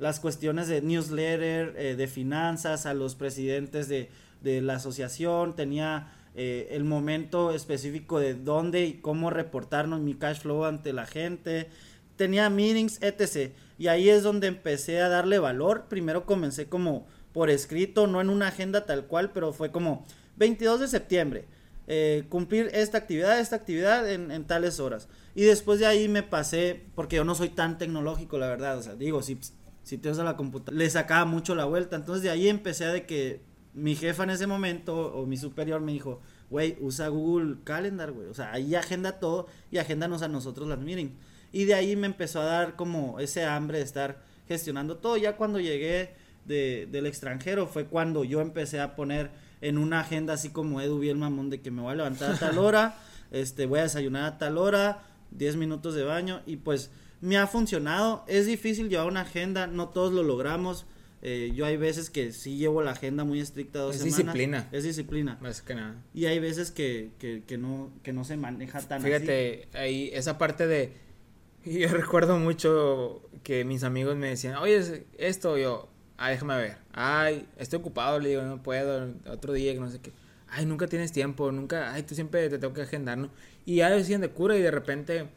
las 0.00 0.18
cuestiones 0.18 0.66
de 0.66 0.82
newsletter, 0.82 1.96
de 1.96 2.06
finanzas 2.08 2.86
a 2.86 2.94
los 2.94 3.14
presidentes 3.14 3.86
de, 3.86 4.10
de 4.40 4.60
la 4.62 4.74
asociación, 4.74 5.54
tenía 5.54 6.08
el 6.34 6.84
momento 6.84 7.50
específico 7.50 8.18
de 8.18 8.34
dónde 8.34 8.86
y 8.86 8.94
cómo 8.94 9.30
reportarnos 9.30 10.00
mi 10.00 10.14
cash 10.14 10.40
flow 10.40 10.64
ante 10.64 10.92
la 10.92 11.06
gente 11.06 11.68
tenía 12.16 12.50
meetings, 12.50 13.00
etc. 13.02 13.52
Y 13.78 13.88
ahí 13.88 14.08
es 14.08 14.22
donde 14.22 14.46
empecé 14.46 15.00
a 15.00 15.08
darle 15.08 15.38
valor. 15.38 15.86
Primero 15.88 16.24
comencé 16.26 16.68
como 16.68 17.06
por 17.32 17.50
escrito, 17.50 18.06
no 18.06 18.20
en 18.20 18.30
una 18.30 18.48
agenda 18.48 18.86
tal 18.86 19.06
cual, 19.06 19.32
pero 19.32 19.52
fue 19.52 19.72
como 19.72 20.06
22 20.36 20.80
de 20.80 20.88
septiembre. 20.88 21.46
Eh, 21.88 22.24
cumplir 22.28 22.70
esta 22.74 22.98
actividad, 22.98 23.40
esta 23.40 23.56
actividad 23.56 24.08
en, 24.08 24.44
tales 24.44 24.78
horas. 24.78 25.08
Y 25.34 25.42
después 25.42 25.80
de 25.80 25.86
ahí 25.86 26.08
me 26.08 26.22
pasé, 26.22 26.84
porque 26.94 27.16
yo 27.16 27.24
no 27.24 27.34
soy 27.34 27.48
tan 27.48 27.78
tecnológico, 27.78 28.38
la 28.38 28.48
verdad. 28.48 28.78
O 28.78 28.82
sea, 28.82 28.94
digo, 28.94 29.22
si, 29.22 29.38
si 29.82 29.98
te 29.98 30.10
usa 30.10 30.22
la 30.22 30.36
computadora, 30.36 30.78
le 30.78 30.90
sacaba 30.90 31.24
mucho 31.24 31.54
la 31.54 31.64
vuelta. 31.64 31.96
Entonces 31.96 32.22
de 32.22 32.30
ahí 32.30 32.48
empecé 32.48 32.84
a 32.84 32.92
de 32.92 33.06
que 33.06 33.40
mi 33.74 33.94
jefa 33.94 34.24
en 34.24 34.30
ese 34.30 34.46
momento, 34.46 35.14
o 35.14 35.26
mi 35.26 35.36
superior, 35.36 35.80
me 35.80 35.92
dijo, 35.92 36.20
güey, 36.50 36.76
usa 36.80 37.08
Google 37.08 37.56
Calendar, 37.64 38.12
güey. 38.12 38.28
O 38.28 38.34
sea, 38.34 38.52
ahí 38.52 38.74
agenda 38.74 39.18
todo 39.18 39.46
y 39.70 39.78
agéndanos 39.78 40.22
a 40.22 40.28
nosotros 40.28 40.68
las 40.68 40.78
meetings. 40.78 41.12
Y 41.52 41.64
de 41.64 41.74
ahí 41.74 41.96
me 41.96 42.06
empezó 42.06 42.40
a 42.40 42.44
dar 42.44 42.76
como 42.76 43.20
ese 43.20 43.44
hambre 43.44 43.78
de 43.78 43.84
estar 43.84 44.22
gestionando 44.48 44.98
todo. 44.98 45.16
Ya 45.16 45.36
cuando 45.36 45.60
llegué 45.60 46.14
de, 46.44 46.88
del 46.90 47.06
extranjero 47.06 47.66
fue 47.66 47.86
cuando 47.86 48.24
yo 48.24 48.40
empecé 48.40 48.80
a 48.80 48.96
poner 48.96 49.30
en 49.60 49.78
una 49.78 50.00
agenda 50.00 50.34
así 50.34 50.50
como 50.50 50.80
Edu 50.80 50.98
bien 50.98 51.18
mamón 51.18 51.50
de 51.50 51.60
que 51.60 51.70
me 51.70 51.82
voy 51.82 51.92
a 51.92 51.96
levantar 51.96 52.32
a 52.32 52.38
tal 52.38 52.58
hora, 52.58 52.98
este, 53.30 53.66
voy 53.66 53.78
a 53.78 53.84
desayunar 53.84 54.24
a 54.24 54.38
tal 54.38 54.58
hora, 54.58 55.02
10 55.30 55.56
minutos 55.56 55.94
de 55.94 56.02
baño 56.04 56.42
y 56.46 56.56
pues 56.56 56.90
me 57.20 57.38
ha 57.38 57.46
funcionado. 57.46 58.24
Es 58.26 58.46
difícil 58.46 58.88
llevar 58.88 59.06
una 59.06 59.22
agenda, 59.22 59.66
no 59.66 59.88
todos 59.88 60.12
lo 60.12 60.22
logramos. 60.22 60.84
Eh, 61.22 61.52
yo 61.54 61.66
hay 61.66 61.76
veces 61.76 62.10
que 62.10 62.32
sí 62.32 62.56
llevo 62.56 62.82
la 62.82 62.90
agenda 62.90 63.22
muy 63.24 63.40
estricta 63.40 63.78
dos 63.78 63.96
es 63.96 64.04
disciplina. 64.04 64.68
Es 64.72 64.82
disciplina. 64.82 65.38
Más 65.40 65.62
que 65.62 65.74
nada. 65.76 65.94
Y 66.12 66.26
hay 66.26 66.40
veces 66.40 66.72
que, 66.72 67.10
que, 67.18 67.44
que 67.46 67.58
no, 67.58 67.92
que 68.02 68.12
no 68.12 68.24
se 68.24 68.36
maneja 68.36 68.80
tan 68.80 69.02
Fíjate, 69.02 69.68
ahí 69.72 70.10
esa 70.12 70.36
parte 70.36 70.66
de 70.66 70.92
yo 71.64 71.88
recuerdo 71.88 72.38
mucho 72.38 73.22
que 73.42 73.64
mis 73.64 73.84
amigos 73.84 74.16
me 74.16 74.28
decían, 74.28 74.56
oye, 74.56 75.04
esto, 75.18 75.56
yo, 75.56 75.88
ay, 76.16 76.34
déjame 76.34 76.56
ver, 76.56 76.78
ay, 76.92 77.46
estoy 77.56 77.78
ocupado, 77.78 78.18
le 78.18 78.30
digo, 78.30 78.42
no 78.42 78.62
puedo, 78.62 79.14
otro 79.28 79.52
día, 79.52 79.72
que 79.72 79.80
no 79.80 79.88
sé 79.88 80.00
qué, 80.00 80.12
ay, 80.48 80.66
nunca 80.66 80.86
tienes 80.86 81.12
tiempo, 81.12 81.52
nunca, 81.52 81.92
ay, 81.92 82.02
tú 82.02 82.14
siempre 82.14 82.48
te 82.48 82.58
tengo 82.58 82.74
que 82.74 82.82
agendar, 82.82 83.18
¿no? 83.18 83.30
Y 83.64 83.76
ya 83.76 83.90
decían 83.90 84.20
de 84.20 84.30
cura 84.30 84.56
y 84.56 84.62
de 84.62 84.70
repente 84.70 85.28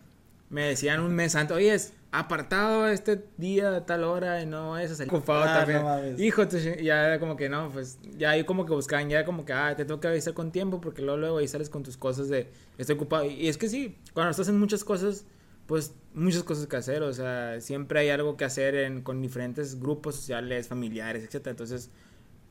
me 0.50 0.64
decían 0.64 1.02
un 1.02 1.14
mes 1.14 1.36
antes, 1.36 1.56
oye, 1.56 1.78
apartado 2.20 2.88
este 2.88 3.26
día, 3.38 3.76
a 3.76 3.86
tal 3.86 4.04
hora, 4.04 4.42
y 4.42 4.46
no 4.46 4.78
es 4.78 4.96
salir 4.96 5.14
ocupado 5.14 5.44
ah, 5.44 5.66
también. 5.66 6.20
Hijo, 6.20 6.44
ya 6.44 7.08
era 7.08 7.20
como 7.20 7.36
que 7.36 7.50
no, 7.50 7.70
pues 7.70 8.00
ya 8.18 8.32
ahí 8.32 8.44
como 8.44 8.66
que 8.66 8.74
buscaban, 8.74 9.10
ya 9.10 9.26
como 9.26 9.46
que, 9.46 9.54
ah, 9.54 9.76
te 9.76 9.86
tengo 9.86 10.00
que 10.00 10.08
avisar 10.08 10.34
con 10.34 10.52
tiempo 10.52 10.82
porque 10.82 11.02
luego, 11.02 11.18
luego 11.18 11.38
ahí 11.38 11.48
sales 11.48 11.70
con 11.70 11.84
tus 11.84 11.98
cosas 11.98 12.30
de, 12.30 12.50
estoy 12.78 12.96
ocupado. 12.96 13.26
Y, 13.26 13.48
es 13.48 13.58
que 13.58 13.70
sí, 13.70 13.98
cuando 14.14 14.32
estás 14.32 14.48
en 14.48 14.60
muchas 14.60 14.84
cosas, 14.84 15.26
pues 15.68 15.94
muchas 16.14 16.44
cosas 16.44 16.68
que 16.68 16.76
hacer, 16.76 17.04
o 17.04 17.14
sea, 17.14 17.60
siempre 17.62 18.00
hay 18.00 18.10
algo 18.10 18.38
que 18.38 18.46
hacer 18.46 18.76
en, 18.76 19.02
con 19.02 19.22
diferentes 19.22 19.80
grupos 19.80 20.16
sociales, 20.16 20.68
familiares, 20.68 21.24
etcétera. 21.24 21.52
Entonces, 21.52 21.90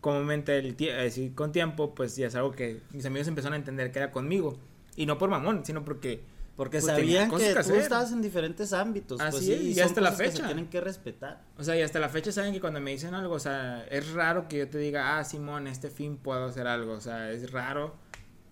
comúnmente 0.00 0.58
el 0.58 0.76
eh, 0.78 1.32
con 1.34 1.52
tiempo, 1.52 1.94
pues 1.94 2.16
ya 2.16 2.26
es 2.26 2.34
algo 2.34 2.52
que 2.52 2.80
mis 2.92 3.06
amigos 3.06 3.28
empezaron 3.28 3.54
a 3.54 3.56
entender 3.56 3.90
que 3.92 4.00
era 4.00 4.10
conmigo. 4.10 4.58
Y 4.96 5.06
no 5.06 5.18
por 5.18 5.30
mamón, 5.30 5.64
sino 5.64 5.84
porque 5.84 6.22
porque 6.56 6.78
pues, 6.78 6.86
sabían 6.86 7.30
que, 7.30 7.54
tú 7.54 7.74
estabas 7.74 8.12
en 8.12 8.22
diferentes 8.22 8.72
ámbitos. 8.72 9.20
Así 9.20 9.52
pues, 9.52 9.76
y 9.76 9.80
hasta 9.80 10.00
la 10.00 10.12
fecha. 10.12 10.36
se 10.36 10.42
tienen 10.44 10.68
que 10.68 10.80
respetar. 10.80 11.42
O 11.58 11.64
sea, 11.64 11.76
y 11.76 11.82
hasta 11.82 11.98
la 11.98 12.08
fecha 12.08 12.30
saben 12.30 12.52
que 12.52 12.60
cuando 12.60 12.80
me 12.80 12.92
dicen 12.92 13.14
algo, 13.14 13.34
o 13.34 13.40
sea, 13.40 13.84
es 13.90 14.12
raro 14.12 14.46
que 14.48 14.58
yo 14.58 14.68
te 14.68 14.78
diga, 14.78 15.18
ah, 15.18 15.24
Simón, 15.24 15.66
este 15.66 15.90
fin 15.90 16.16
puedo 16.16 16.44
hacer 16.44 16.68
algo. 16.68 16.92
O 16.92 17.00
sea, 17.00 17.32
es 17.32 17.50
raro. 17.50 17.96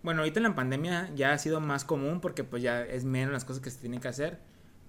Bueno, 0.02 0.22
ahorita 0.22 0.40
en 0.40 0.44
la 0.44 0.54
pandemia 0.56 1.10
ya 1.14 1.32
ha 1.32 1.38
sido 1.38 1.60
más 1.60 1.84
común 1.84 2.20
porque 2.20 2.42
pues 2.42 2.60
ya 2.60 2.82
es 2.82 3.04
menos 3.04 3.32
las 3.32 3.44
cosas 3.44 3.62
que 3.62 3.70
se 3.70 3.78
tienen 3.78 4.00
que 4.00 4.08
hacer. 4.08 4.38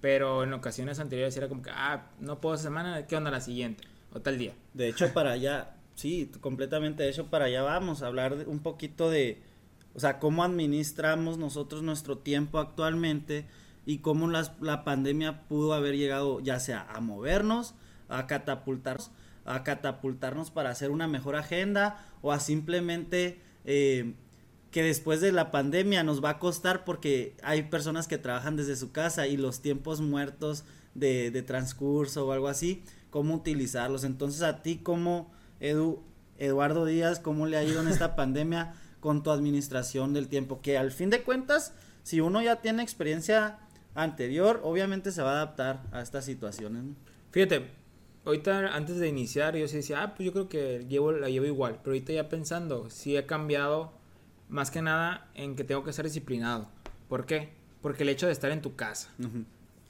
Pero 0.02 0.44
en 0.44 0.52
ocasiones 0.54 1.00
anteriores 1.00 1.38
era 1.38 1.48
como 1.48 1.62
que, 1.62 1.70
ah, 1.72 2.10
no 2.20 2.42
puedo 2.42 2.56
esta 2.56 2.68
semana, 2.68 3.06
¿qué 3.06 3.16
onda 3.16 3.30
la 3.30 3.42
siguiente? 3.42 3.84
O 4.12 4.22
tal 4.22 4.40
día. 4.40 4.54
De 4.74 4.90
hecho, 4.90 5.14
para 5.14 5.32
allá, 5.32 5.76
sí, 5.94 6.32
completamente. 6.42 7.04
De 7.04 7.10
hecho, 7.10 7.28
para 7.28 7.46
allá 7.46 7.62
vamos 7.62 8.02
a 8.02 8.08
hablar 8.08 8.34
un 8.48 8.60
poquito 8.60 9.12
de, 9.12 9.42
o 9.96 10.00
sea, 10.00 10.20
cómo 10.20 10.44
administramos 10.44 11.38
nosotros 11.38 11.84
nuestro 11.84 12.18
tiempo 12.18 12.60
actualmente 12.60 13.46
y 13.86 14.00
cómo 14.00 14.28
las, 14.28 14.54
la 14.62 14.84
pandemia 14.84 15.48
pudo 15.48 15.74
haber 15.74 15.98
llegado 15.98 16.40
ya 16.40 16.60
sea 16.60 16.88
a 16.90 17.00
movernos, 17.02 17.76
a 18.10 18.28
catapultarnos, 18.28 19.12
a 19.46 19.64
catapultarnos 19.64 20.52
para 20.52 20.70
hacer 20.70 20.90
una 20.90 21.08
mejor 21.08 21.36
agenda 21.36 22.06
o 22.22 22.32
a 22.32 22.40
simplemente 22.40 23.40
eh, 23.66 24.14
que 24.72 24.84
después 24.84 25.22
de 25.22 25.32
la 25.32 25.52
pandemia 25.52 26.04
nos 26.04 26.24
va 26.24 26.32
a 26.32 26.40
costar 26.40 26.86
porque 26.86 27.36
hay 27.44 27.64
personas 27.64 28.08
que 28.08 28.18
trabajan 28.18 28.56
desde 28.56 28.76
su 28.76 28.92
casa 28.92 29.28
y 29.28 29.38
los 29.38 29.62
tiempos 29.62 30.02
muertos 30.02 30.64
de, 30.96 31.30
de 31.30 31.44
transcurso 31.44 32.26
o 32.26 32.32
algo 32.32 32.48
así, 32.48 32.84
cómo 33.10 33.36
utilizarlos. 33.36 34.04
Entonces 34.04 34.42
a 34.42 34.64
ti 34.64 34.78
como 34.78 35.32
Edu, 35.60 36.02
Eduardo 36.40 36.86
Díaz, 36.86 37.20
¿cómo 37.20 37.46
le 37.46 37.58
ha 37.58 37.64
ido 37.64 37.82
en 37.82 37.88
esta 37.90 38.16
pandemia 38.18 38.74
con 39.04 39.22
tu 39.22 39.32
administración 39.32 40.14
del 40.14 40.30
tiempo? 40.30 40.62
Que 40.62 40.78
al 40.78 40.94
fin 40.94 41.10
de 41.10 41.24
cuentas, 41.24 41.74
si 42.04 42.22
uno 42.22 42.42
ya 42.42 42.62
tiene 42.62 42.82
experiencia 42.82 43.60
anterior, 43.96 44.62
obviamente 44.64 45.12
se 45.12 45.22
va 45.22 45.32
a 45.32 45.36
adaptar 45.42 45.84
a 45.92 46.02
estas 46.02 46.24
situaciones. 46.24 46.86
Fíjate, 47.32 47.70
ahorita 48.24 48.74
antes 48.74 49.00
de 49.00 49.10
iniciar 49.10 49.58
yo 49.58 49.68
sí 49.68 49.76
decía, 49.76 50.04
ah, 50.04 50.16
pues 50.16 50.26
yo 50.28 50.32
creo 50.32 50.48
que 50.48 50.86
llevo, 50.88 51.12
la 51.12 51.28
llevo 51.28 51.46
igual, 51.46 51.80
pero 51.84 51.92
ahorita 51.92 52.14
ya 52.14 52.30
pensando, 52.30 52.90
sí 52.90 53.18
ha 53.18 53.28
cambiado 53.28 53.92
más 54.48 54.72
que 54.72 54.82
nada 54.82 55.30
en 55.36 55.58
que 55.58 55.66
tengo 55.66 55.84
que 55.84 55.92
ser 55.92 56.06
disciplinado. 56.06 56.70
¿Por 57.10 57.26
qué? 57.26 57.52
Porque 57.82 58.04
el 58.04 58.10
hecho 58.10 58.28
de 58.28 58.32
estar 58.32 58.52
en 58.52 58.62
tu 58.62 58.78
casa, 58.78 59.10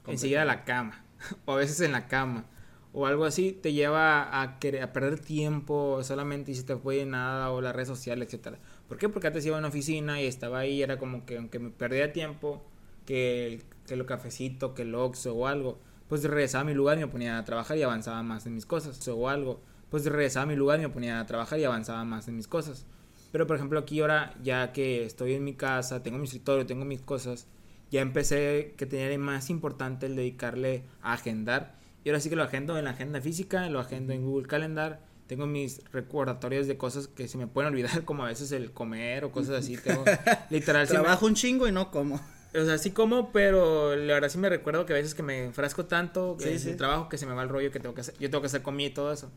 enseguida 0.08 0.42
a 0.42 0.44
la 0.44 0.64
cama, 0.64 1.04
o 1.44 1.52
a 1.52 1.56
veces 1.56 1.80
en 1.82 1.92
la 1.92 2.08
cama, 2.08 2.46
o 2.94 3.06
algo 3.06 3.24
así, 3.24 3.52
te 3.52 3.72
lleva 3.72 4.40
a, 4.40 4.58
querer, 4.60 4.82
a 4.82 4.92
perder 4.92 5.18
tiempo 5.18 6.02
solamente 6.04 6.52
y 6.52 6.54
si 6.54 6.62
te 6.62 6.76
fue 6.76 7.04
nada, 7.04 7.50
o 7.50 7.60
las 7.60 7.74
redes 7.74 7.88
sociales, 7.88 8.28
etcétera. 8.28 8.58
¿Por 8.88 8.98
qué? 8.98 9.08
Porque 9.08 9.26
antes 9.26 9.44
iba 9.44 9.56
a 9.56 9.58
una 9.58 9.68
oficina 9.68 10.22
y 10.22 10.26
estaba 10.26 10.60
ahí, 10.60 10.80
era 10.80 10.96
como 10.98 11.26
que 11.26 11.36
aunque 11.36 11.58
me 11.58 11.70
perdía 11.70 12.12
tiempo, 12.12 12.62
que, 13.04 13.62
que 13.86 13.94
el 13.94 14.06
cafecito, 14.06 14.74
que 14.74 14.82
el 14.82 14.94
oxo 14.94 15.34
o 15.34 15.46
algo, 15.48 15.78
pues 16.08 16.22
regresaba 16.22 16.62
a 16.62 16.64
mi 16.64 16.74
lugar 16.74 16.98
me 16.98 17.08
ponía 17.08 17.38
a 17.38 17.44
trabajar 17.44 17.76
y 17.78 17.82
avanzaba 17.82 18.22
más 18.22 18.46
en 18.46 18.54
mis 18.54 18.66
cosas, 18.66 19.06
o 19.08 19.28
algo, 19.28 19.60
pues 19.90 20.04
regresaba 20.06 20.44
a 20.44 20.46
mi 20.46 20.56
lugar 20.56 20.78
me 20.78 20.88
ponía 20.88 21.18
a 21.18 21.26
trabajar 21.26 21.58
y 21.58 21.64
avanzaba 21.64 22.04
más 22.04 22.28
en 22.28 22.36
mis 22.36 22.46
cosas. 22.46 22.86
Pero 23.32 23.48
por 23.48 23.56
ejemplo 23.56 23.80
aquí 23.80 24.00
ahora, 24.00 24.34
ya 24.44 24.72
que 24.72 25.04
estoy 25.04 25.34
en 25.34 25.42
mi 25.42 25.54
casa, 25.54 26.04
tengo 26.04 26.18
mi 26.18 26.24
escritorio, 26.24 26.64
tengo 26.66 26.84
mis 26.84 27.00
cosas, 27.00 27.48
ya 27.90 28.00
empecé 28.00 28.74
que 28.76 28.86
tenía 28.86 29.18
más 29.18 29.50
importante 29.50 30.06
el 30.06 30.14
dedicarle 30.14 30.84
a 31.02 31.14
agendar. 31.14 31.74
Y 32.04 32.10
ahora 32.10 32.20
sí 32.20 32.28
que 32.28 32.36
lo 32.36 32.42
agendo 32.42 32.78
en 32.78 32.84
la 32.84 32.90
agenda 32.90 33.20
física, 33.20 33.68
lo 33.70 33.80
agendo 33.80 34.12
en 34.12 34.24
Google 34.24 34.46
Calendar. 34.46 35.00
Tengo 35.26 35.46
mis 35.46 35.82
recordatorios 35.90 36.66
de 36.66 36.76
cosas 36.76 37.08
que 37.08 37.28
se 37.28 37.38
me 37.38 37.46
pueden 37.46 37.72
olvidar, 37.72 38.04
como 38.04 38.24
a 38.24 38.28
veces 38.28 38.52
el 38.52 38.72
comer 38.72 39.24
o 39.24 39.32
cosas 39.32 39.56
así. 39.60 39.78
Tengo, 39.78 40.04
literal. 40.50 40.86
Trabajo 40.86 41.24
un 41.24 41.34
chingo 41.34 41.66
y 41.66 41.72
no 41.72 41.90
como. 41.90 42.20
O 42.54 42.64
sea, 42.64 42.78
sí 42.78 42.92
como, 42.92 43.32
pero 43.32 43.96
la 43.96 44.14
verdad 44.14 44.28
sí 44.28 44.38
me 44.38 44.48
recuerdo 44.48 44.86
que 44.86 44.92
a 44.92 44.96
veces 44.96 45.14
que 45.14 45.24
me 45.24 45.46
enfrasco 45.46 45.86
tanto 45.86 46.36
en 46.40 46.68
el 46.68 46.76
trabajo 46.76 47.08
que 47.08 47.18
se 47.18 47.26
me 47.26 47.32
va 47.32 47.42
el 47.42 47.48
rollo 47.48 47.72
que 47.72 47.80
tengo 47.80 47.94
que 47.94 48.02
hacer. 48.02 48.14
Yo 48.18 48.30
tengo 48.30 48.42
que 48.42 48.46
hacer 48.46 48.62
comida 48.62 48.88
y 48.88 48.92
todo 48.92 49.12
eso. 49.12 49.32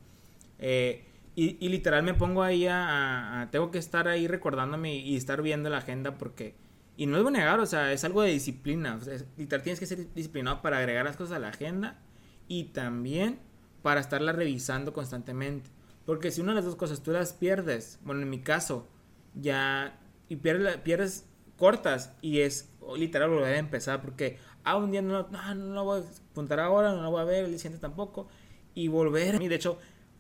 Eh, 0.60 1.06
y, 1.34 1.70
literal 1.70 2.04
me 2.04 2.16
pongo 2.16 2.42
ahí 2.44 2.68
a, 2.68 3.48
Tengo 3.52 3.72
que 3.72 3.78
estar 3.78 4.08
ahí 4.08 4.28
recordándome 4.28 4.96
y, 4.96 5.16
estar 5.16 5.42
viendo 5.42 5.70
la 5.70 5.78
agenda 5.78 6.18
porque... 6.18 6.56
Y 6.96 7.06
no 7.06 7.18
es 7.18 7.24
voy 7.24 7.34
a 7.36 7.38
negar, 7.38 7.60
o 7.60 7.66
sea, 7.68 7.94
es 7.94 8.04
algo 8.04 8.24
de 8.24 8.32
disciplina. 8.32 9.00
literal 9.38 9.64
tienes 9.64 9.80
que 9.80 9.86
ser 9.86 10.14
disciplinado 10.14 10.64
para 10.64 10.80
agregar 10.80 11.06
las 11.06 11.16
cosas 11.16 11.38
a 11.38 11.40
la 11.40 11.50
agenda 11.50 12.00
y 12.48 12.66
también 12.66 13.40
para 13.82 14.00
estarla 14.00 14.32
revisando 14.32 14.94
constantemente. 14.94 15.70
Porque 16.06 16.32
si 16.32 16.42
una 16.42 16.52
de 16.52 16.56
las 16.58 16.66
dos 16.66 16.76
cosas 16.76 17.02
tú 17.02 17.12
las 17.12 17.34
pierdes, 17.34 18.00
bueno, 18.04 18.22
en 18.22 18.30
mi 18.30 18.42
caso, 18.42 18.88
ya... 19.36 20.00
Y 20.30 20.36
pierdes, 20.36 21.26
cortas 21.56 22.14
y 22.22 22.42
es 22.42 22.70
literal 22.98 23.30
volver 23.30 23.56
a 23.56 23.58
empezar 23.58 24.02
porque 24.02 24.38
ah, 24.66 24.76
un 24.76 24.92
día 24.92 25.02
no, 25.02 25.28
no, 25.30 25.56
no, 25.56 25.74
lo 25.74 25.84
voy 25.86 26.02
a 26.02 26.04
apuntar 26.32 26.60
ahora, 26.60 26.94
no 26.94 27.02
lo 27.02 27.12
voy 27.12 27.22
a 27.22 27.24
ver, 27.24 27.46
el 27.46 27.58
siguiente 27.58 27.80
tampoco 27.80 28.28
y 28.74 28.90
volver. 28.90 29.42
Y 29.42 29.48
de 29.48 29.56
hecho, 29.56 29.80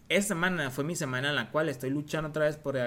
esta 0.10 0.30
semana 0.30 0.72
fue 0.72 0.84
mi 0.86 0.96
semana 0.96 1.30
en 1.30 1.36
la 1.36 1.52
cual 1.52 1.70
estoy 1.70 1.90
luchando 1.90 2.30
otra 2.30 2.46
vez 2.46 2.56
por 2.56 2.78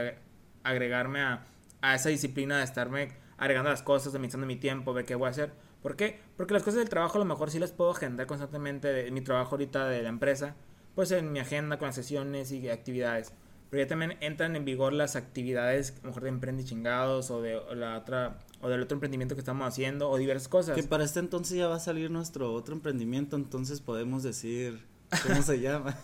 agregarme 0.64 1.20
a, 1.20 1.46
a 1.82 1.94
esa 1.94 2.08
disciplina 2.08 2.58
de 2.58 2.64
estarme 2.64 3.12
agregando 3.36 3.70
las 3.70 3.82
cosas, 3.82 4.14
administrando 4.14 4.46
mi 4.46 4.56
tiempo, 4.56 4.92
ver 4.92 5.04
qué 5.04 5.14
voy 5.14 5.26
a 5.26 5.30
hacer. 5.30 5.52
¿Por 5.82 5.96
qué? 5.96 6.20
Porque 6.36 6.54
las 6.54 6.62
cosas 6.62 6.80
del 6.80 6.88
trabajo 6.88 7.16
a 7.16 7.20
lo 7.20 7.24
mejor 7.24 7.50
sí 7.50 7.58
las 7.58 7.72
puedo 7.72 7.90
agendar 7.90 8.26
constantemente 8.26 8.88
de 8.88 9.10
mi 9.10 9.22
trabajo 9.22 9.52
ahorita 9.52 9.88
de 9.88 10.02
la 10.02 10.08
empresa, 10.10 10.54
pues 10.94 11.10
en 11.10 11.32
mi 11.32 11.38
agenda 11.38 11.78
con 11.78 11.86
las 11.86 11.94
sesiones 11.94 12.52
y 12.52 12.68
actividades. 12.68 13.32
Pero 13.70 13.84
ya 13.84 13.88
también 13.88 14.16
entran 14.20 14.56
en 14.56 14.64
vigor 14.64 14.92
las 14.92 15.14
actividades, 15.14 15.94
a 15.98 16.02
lo 16.02 16.08
mejor 16.08 16.24
de 16.24 16.28
emprende 16.28 16.64
chingados 16.64 17.30
o 17.30 17.40
de 17.40 17.60
la 17.76 17.98
otra 17.98 18.38
o 18.60 18.68
del 18.68 18.82
otro 18.82 18.96
emprendimiento 18.96 19.36
que 19.36 19.40
estamos 19.40 19.66
haciendo 19.66 20.10
o 20.10 20.18
diversas 20.18 20.48
cosas. 20.48 20.74
Que 20.74 20.82
para 20.82 21.04
este 21.04 21.20
entonces 21.20 21.56
ya 21.56 21.68
va 21.68 21.76
a 21.76 21.80
salir 21.80 22.10
nuestro 22.10 22.52
otro 22.52 22.74
emprendimiento, 22.74 23.36
entonces 23.36 23.80
podemos 23.80 24.24
decir 24.24 24.84
cómo 25.22 25.40
se 25.42 25.60
llama. 25.60 25.96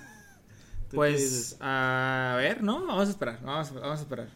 pues 0.92 1.56
a 1.60 2.36
ver, 2.38 2.62
¿no? 2.62 2.86
Vamos 2.86 3.08
a 3.08 3.10
esperar, 3.10 3.40
vamos, 3.42 3.74
vamos 3.74 3.98
a 3.98 4.02
esperar. 4.02 4.28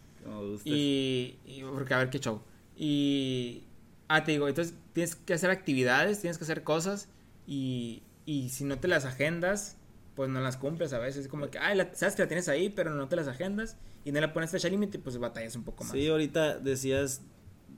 Y, 0.64 1.38
y, 1.46 1.62
porque 1.62 1.94
a 1.94 1.98
ver 1.98 2.10
qué 2.10 2.18
show. 2.18 2.42
Y 2.76 3.62
ah, 4.10 4.24
te 4.24 4.32
digo, 4.32 4.48
entonces 4.48 4.74
tienes 4.92 5.14
que 5.14 5.34
hacer 5.34 5.50
actividades, 5.50 6.20
tienes 6.20 6.36
que 6.36 6.42
hacer 6.44 6.64
cosas 6.64 7.08
y, 7.46 8.02
y 8.26 8.48
si 8.48 8.64
no 8.64 8.78
te 8.80 8.88
las 8.88 9.04
agendas, 9.04 9.76
pues 10.16 10.28
no 10.28 10.40
las 10.40 10.56
cumples 10.56 10.92
a 10.92 10.98
veces. 10.98 11.22
Es 11.22 11.28
como 11.28 11.48
que, 11.48 11.58
ay, 11.60 11.78
sabes 11.92 12.16
que 12.16 12.22
la 12.22 12.28
tienes 12.28 12.48
ahí, 12.48 12.70
pero 12.70 12.92
no 12.92 13.08
te 13.08 13.14
las 13.14 13.28
agendas 13.28 13.76
y 14.04 14.10
no 14.10 14.20
la 14.20 14.32
pones 14.32 14.50
fecha 14.50 14.68
límite, 14.68 14.98
pues 14.98 15.16
batallas 15.18 15.54
un 15.54 15.62
poco 15.62 15.84
más. 15.84 15.92
Sí, 15.92 16.08
ahorita 16.08 16.58
decías, 16.58 17.22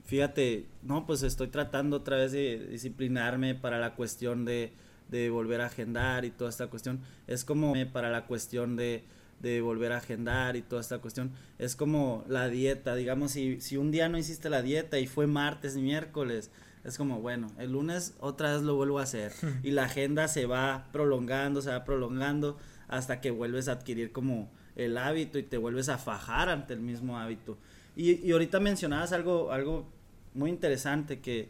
fíjate, 0.05 0.65
no, 0.81 1.05
pues 1.05 1.21
estoy 1.21 1.49
tratando 1.49 1.97
otra 1.97 2.17
vez 2.17 2.31
de 2.31 2.65
disciplinarme 2.67 3.53
para 3.53 3.79
la 3.79 3.93
cuestión 3.93 4.43
de, 4.43 4.73
de 5.09 5.29
volver 5.29 5.61
a 5.61 5.67
agendar 5.67 6.25
y 6.25 6.31
toda 6.31 6.49
esta 6.49 6.65
cuestión. 6.65 7.01
Es 7.27 7.45
como 7.45 7.75
para 7.93 8.09
la 8.09 8.25
cuestión 8.25 8.75
de, 8.75 9.03
de 9.43 9.61
volver 9.61 9.91
a 9.91 9.97
agendar 9.97 10.55
y 10.55 10.61
toda 10.61 10.81
esta 10.81 10.99
cuestión. 10.99 11.31
Es 11.59 11.75
como 11.75 12.23
la 12.27 12.47
dieta, 12.47 12.95
digamos, 12.95 13.33
si, 13.33 13.59
si 13.61 13.77
un 13.77 13.91
día 13.91 14.07
no 14.09 14.17
hiciste 14.17 14.49
la 14.49 14.61
dieta 14.61 14.97
y 14.99 15.05
fue 15.05 15.27
martes 15.27 15.75
miércoles, 15.75 16.49
es 16.85 16.97
como, 16.97 17.19
bueno, 17.19 17.51
el 17.59 17.73
lunes 17.73 18.15
otra 18.19 18.53
vez 18.53 18.63
lo 18.63 18.75
vuelvo 18.75 18.99
a 18.99 19.03
hacer. 19.03 19.33
y 19.63 19.71
la 19.71 19.83
agenda 19.83 20.27
se 20.29 20.45
va 20.45 20.87
prolongando, 20.93 21.61
se 21.61 21.69
va 21.69 21.83
prolongando 21.83 22.57
hasta 22.87 23.19
que 23.19 23.31
vuelves 23.31 23.67
a 23.67 23.73
adquirir 23.73 24.13
como 24.13 24.49
el 24.77 24.97
hábito 24.97 25.37
y 25.37 25.43
te 25.43 25.57
vuelves 25.57 25.89
a 25.89 25.97
fajar 25.97 26.47
ante 26.47 26.73
el 26.73 26.79
mismo 26.79 27.19
hábito. 27.19 27.57
Y, 27.97 28.25
y 28.25 28.31
ahorita 28.31 28.61
mencionabas 28.61 29.11
algo, 29.11 29.51
algo 29.51 29.85
muy 30.33 30.49
interesante 30.49 31.19
que, 31.19 31.49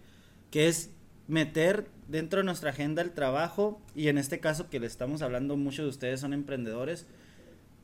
que 0.50 0.68
es 0.68 0.90
meter 1.28 1.88
dentro 2.08 2.40
de 2.40 2.44
nuestra 2.44 2.72
agenda 2.72 3.04
el 3.04 3.12
trabajo 3.12 3.80
y 3.96 4.08
en 4.08 4.18
este 4.18 4.40
caso 4.40 4.70
que 4.70 4.80
le 4.80 4.88
estamos 4.88 5.22
hablando, 5.22 5.56
muchos 5.58 5.86
de 5.86 5.90
ustedes 5.90 6.20
son 6.20 6.34
emprendedores. 6.34 7.06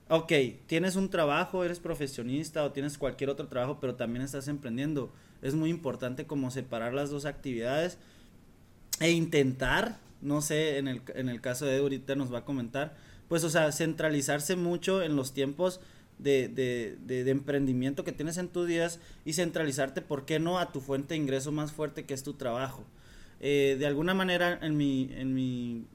Ok, 0.09 0.33
tienes 0.65 0.95
un 0.95 1.09
trabajo, 1.09 1.63
eres 1.63 1.79
profesionista 1.79 2.63
o 2.63 2.71
tienes 2.71 2.97
cualquier 2.97 3.29
otro 3.29 3.47
trabajo, 3.47 3.77
pero 3.79 3.95
también 3.95 4.23
estás 4.23 4.47
emprendiendo 4.47 5.13
es 5.41 5.53
muy 5.53 5.69
importante 5.69 6.25
como 6.25 6.51
separar 6.51 6.93
las 6.93 7.09
dos 7.09 7.25
actividades 7.25 7.97
e 8.99 9.11
intentar, 9.11 9.99
no 10.21 10.41
sé, 10.41 10.77
en 10.77 10.87
el, 10.87 11.01
en 11.15 11.29
el 11.29 11.41
caso 11.41 11.65
de 11.65 11.77
ahorita 11.77 12.15
nos 12.15 12.33
va 12.33 12.39
a 12.39 12.45
comentar, 12.45 12.97
pues 13.27 13.43
o 13.43 13.49
sea, 13.49 13.71
centralizarse 13.71 14.55
mucho 14.55 15.01
en 15.01 15.15
los 15.15 15.33
tiempos 15.33 15.79
de, 16.17 16.49
de, 16.49 16.97
de, 17.05 17.29
emprendimiento 17.29 18.03
que 18.03 18.11
tienes 18.11 18.37
en 18.37 18.49
tus 18.49 18.67
días 18.67 18.99
y 19.23 19.33
centralizarte, 19.33 20.01
¿por 20.01 20.25
qué 20.25 20.39
no?, 20.39 20.59
a 20.59 20.71
tu 20.71 20.81
fuente 20.81 21.13
de 21.13 21.21
ingreso 21.21 21.51
más 21.51 21.71
fuerte 21.71 22.05
que 22.05 22.13
es 22.13 22.23
tu 22.23 22.33
trabajo. 22.33 22.83
Eh, 23.39 23.77
de 23.79 23.85
alguna 23.85 24.13
manera, 24.13 24.59
en 24.61 24.75
mi, 24.75 25.09
en 25.13 25.33
mi, 25.33 25.85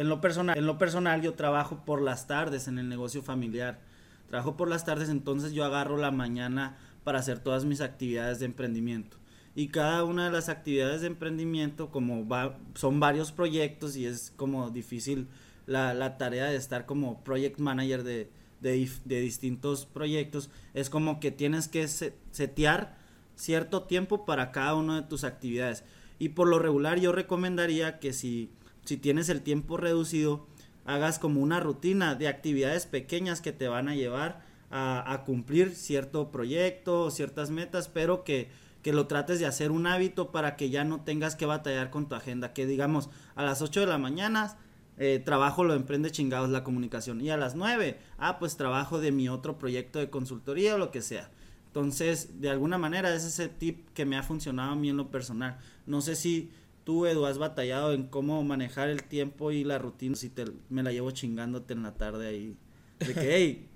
en 0.00 0.08
lo 0.08 0.22
personal, 0.22 0.56
en 0.56 0.66
lo 0.66 0.78
personal 0.78 1.20
yo 1.20 1.34
trabajo 1.34 1.84
por 1.84 2.00
las 2.00 2.26
tardes 2.26 2.68
en 2.68 2.78
el 2.78 2.88
negocio 2.88 3.22
familiar. 3.22 3.80
Trabajo 4.28 4.56
por 4.56 4.68
las 4.68 4.86
tardes, 4.86 5.10
entonces 5.10 5.52
yo 5.52 5.62
agarro 5.62 5.98
la 5.98 6.10
mañana 6.10 6.78
para 7.04 7.18
hacer 7.18 7.40
todas 7.40 7.66
mis 7.66 7.82
actividades 7.82 8.38
de 8.38 8.46
emprendimiento. 8.46 9.18
Y 9.54 9.68
cada 9.68 10.04
una 10.04 10.24
de 10.24 10.32
las 10.32 10.48
actividades 10.48 11.02
de 11.02 11.08
emprendimiento, 11.08 11.90
como 11.90 12.26
va, 12.26 12.56
son 12.74 12.98
varios 12.98 13.30
proyectos 13.30 13.94
y 13.94 14.06
es 14.06 14.32
como 14.36 14.70
difícil 14.70 15.28
la, 15.66 15.92
la 15.92 16.16
tarea 16.16 16.46
de 16.46 16.56
estar 16.56 16.86
como 16.86 17.22
project 17.22 17.58
manager 17.58 18.02
de, 18.02 18.30
de, 18.62 18.90
de, 19.04 19.20
distintos 19.20 19.84
proyectos, 19.84 20.48
es 20.72 20.88
como 20.88 21.20
que 21.20 21.30
tienes 21.30 21.68
que 21.68 21.86
setear 21.88 22.96
cierto 23.34 23.82
tiempo 23.82 24.24
para 24.24 24.50
cada 24.50 24.76
una 24.76 25.02
de 25.02 25.08
tus 25.08 25.24
actividades. 25.24 25.84
Y 26.18 26.30
por 26.30 26.48
lo 26.48 26.58
regular 26.58 27.00
yo 27.00 27.12
recomendaría 27.12 27.98
que 27.98 28.14
si, 28.14 28.50
si 28.90 28.96
tienes 28.96 29.28
el 29.28 29.42
tiempo 29.42 29.76
reducido, 29.76 30.48
hagas 30.84 31.20
como 31.20 31.40
una 31.40 31.60
rutina 31.60 32.16
de 32.16 32.26
actividades 32.26 32.86
pequeñas 32.86 33.40
que 33.40 33.52
te 33.52 33.68
van 33.68 33.88
a 33.88 33.94
llevar 33.94 34.42
a, 34.68 35.22
cumplir 35.24 35.76
cierto 35.76 36.32
proyecto 36.32 37.02
o 37.02 37.10
ciertas 37.12 37.50
metas, 37.50 37.86
pero 37.86 38.24
que, 38.24 38.50
que 38.82 38.92
lo 38.92 39.06
trates 39.06 39.38
de 39.38 39.46
hacer 39.46 39.70
un 39.70 39.86
hábito 39.86 40.32
para 40.32 40.56
que 40.56 40.70
ya 40.70 40.82
no 40.82 41.02
tengas 41.02 41.36
que 41.36 41.46
batallar 41.46 41.90
con 41.90 42.08
tu 42.08 42.16
agenda. 42.16 42.52
Que 42.52 42.66
digamos, 42.66 43.10
a 43.36 43.44
las 43.44 43.62
8 43.62 43.78
de 43.78 43.86
la 43.86 43.98
mañana 43.98 44.58
eh, 44.98 45.22
trabajo 45.24 45.62
lo 45.62 45.74
emprende 45.74 46.10
chingados 46.10 46.50
la 46.50 46.64
comunicación. 46.64 47.20
Y 47.20 47.30
a 47.30 47.36
las 47.36 47.54
9, 47.54 47.96
ah, 48.18 48.40
pues 48.40 48.56
trabajo 48.56 48.98
de 48.98 49.12
mi 49.12 49.28
otro 49.28 49.56
proyecto 49.56 50.00
de 50.00 50.10
consultoría 50.10 50.74
o 50.74 50.78
lo 50.78 50.90
que 50.90 51.00
sea. 51.00 51.30
Entonces, 51.68 52.40
de 52.40 52.50
alguna 52.50 52.76
manera, 52.76 53.14
es 53.14 53.22
ese 53.22 53.48
tip 53.48 53.88
que 53.94 54.04
me 54.04 54.16
ha 54.16 54.24
funcionado 54.24 54.72
a 54.72 54.74
mí 54.74 54.90
en 54.90 54.96
lo 54.96 55.12
personal. 55.12 55.58
No 55.86 56.00
sé 56.00 56.16
si 56.16 56.50
tú, 56.90 57.06
Edu, 57.06 57.24
has 57.24 57.38
batallado 57.38 57.92
en 57.92 58.08
cómo 58.08 58.42
manejar 58.42 58.88
el 58.88 59.04
tiempo 59.04 59.52
y 59.52 59.62
la 59.62 59.78
rutina. 59.78 60.16
Si 60.16 60.28
te, 60.28 60.44
me 60.70 60.82
la 60.82 60.90
llevo 60.90 61.12
chingándote 61.12 61.72
en 61.72 61.84
la 61.84 61.94
tarde 61.94 62.26
ahí. 62.26 62.56
De 62.98 63.14
que, 63.14 63.36
hey, 63.36 63.68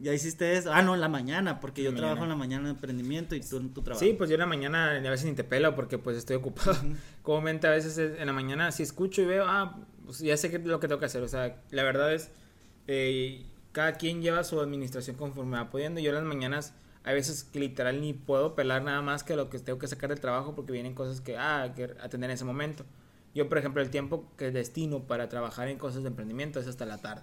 ya 0.00 0.14
hiciste 0.14 0.56
eso. 0.56 0.72
Ah, 0.72 0.80
no, 0.80 0.94
en 0.94 1.00
la 1.00 1.08
mañana, 1.08 1.58
porque 1.58 1.82
yo 1.82 1.92
trabajo 1.92 2.22
en 2.22 2.28
la 2.28 2.36
mañana 2.36 2.68
en 2.68 2.76
emprendimiento 2.76 3.34
y 3.34 3.40
tú 3.40 3.56
en 3.56 3.74
tu 3.74 3.82
trabajo. 3.82 4.04
Sí, 4.04 4.14
pues 4.16 4.30
yo 4.30 4.34
en 4.34 4.40
la 4.40 4.46
mañana 4.46 4.92
a 4.92 5.10
veces 5.10 5.26
ni 5.26 5.32
te 5.32 5.42
pelo 5.42 5.74
porque 5.74 5.98
pues 5.98 6.16
estoy 6.16 6.36
ocupado. 6.36 6.76
Comúnmente 7.22 7.66
a 7.66 7.70
veces 7.70 7.98
en 7.98 8.24
la 8.24 8.32
mañana 8.32 8.70
si 8.70 8.84
escucho 8.84 9.22
y 9.22 9.24
veo, 9.24 9.44
ah, 9.48 9.80
pues 10.04 10.20
ya 10.20 10.36
sé 10.36 10.48
qué 10.48 10.58
es 10.58 10.64
lo 10.64 10.78
que 10.78 10.86
tengo 10.86 11.00
que 11.00 11.06
hacer. 11.06 11.24
O 11.24 11.28
sea, 11.28 11.60
la 11.72 11.82
verdad 11.82 12.14
es, 12.14 12.30
eh, 12.86 13.44
cada 13.72 13.94
quien 13.94 14.22
lleva 14.22 14.44
su 14.44 14.60
administración 14.60 15.16
conforme 15.16 15.56
va 15.56 15.68
pudiendo. 15.68 16.00
Yo 16.00 16.10
en 16.10 16.14
las 16.14 16.24
mañanas 16.24 16.74
a 17.04 17.12
veces 17.12 17.44
que 17.44 17.60
literal 17.60 18.00
ni 18.00 18.12
puedo 18.12 18.54
pelar 18.54 18.82
nada 18.82 19.02
más 19.02 19.24
que 19.24 19.36
lo 19.36 19.50
que 19.50 19.58
tengo 19.58 19.78
que 19.78 19.88
sacar 19.88 20.10
del 20.10 20.20
trabajo 20.20 20.54
porque 20.54 20.72
vienen 20.72 20.94
cosas 20.94 21.20
que, 21.20 21.36
ah, 21.36 21.72
que 21.74 21.84
atender 22.00 22.30
en 22.30 22.34
ese 22.34 22.44
momento. 22.44 22.84
Yo, 23.34 23.48
por 23.48 23.58
ejemplo, 23.58 23.82
el 23.82 23.90
tiempo 23.90 24.30
que 24.36 24.50
destino 24.50 25.04
para 25.04 25.28
trabajar 25.28 25.68
en 25.68 25.78
cosas 25.78 26.02
de 26.02 26.08
emprendimiento 26.08 26.60
es 26.60 26.66
hasta 26.66 26.84
la 26.84 26.98
tarde 26.98 27.22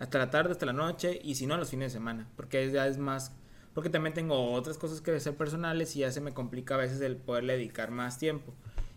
hasta 0.00 0.18
la 0.18 0.30
tarde, 0.30 0.50
hasta 0.52 0.66
la 0.66 0.72
noche 0.72 1.20
y 1.22 1.34
si 1.34 1.46
no, 1.46 1.56
los 1.58 1.70
fines 1.70 1.92
de 1.92 1.98
semana, 1.98 2.26
porque 2.34 2.70
ya 2.70 2.86
es 2.86 2.96
más, 2.96 3.32
porque 3.74 3.90
también 3.90 4.14
tengo 4.14 4.52
otras 4.52 4.78
cosas 4.78 5.02
que 5.02 5.14
hacer 5.14 5.36
personales 5.36 5.94
y 5.94 6.00
ya 6.00 6.10
se 6.10 6.22
me 6.22 6.32
complica 6.32 6.74
a 6.74 6.78
veces 6.78 7.00
el 7.02 7.16
poderle 7.16 7.52
dedicar 7.52 7.90
más 7.90 8.18
tiempo. 8.18 8.54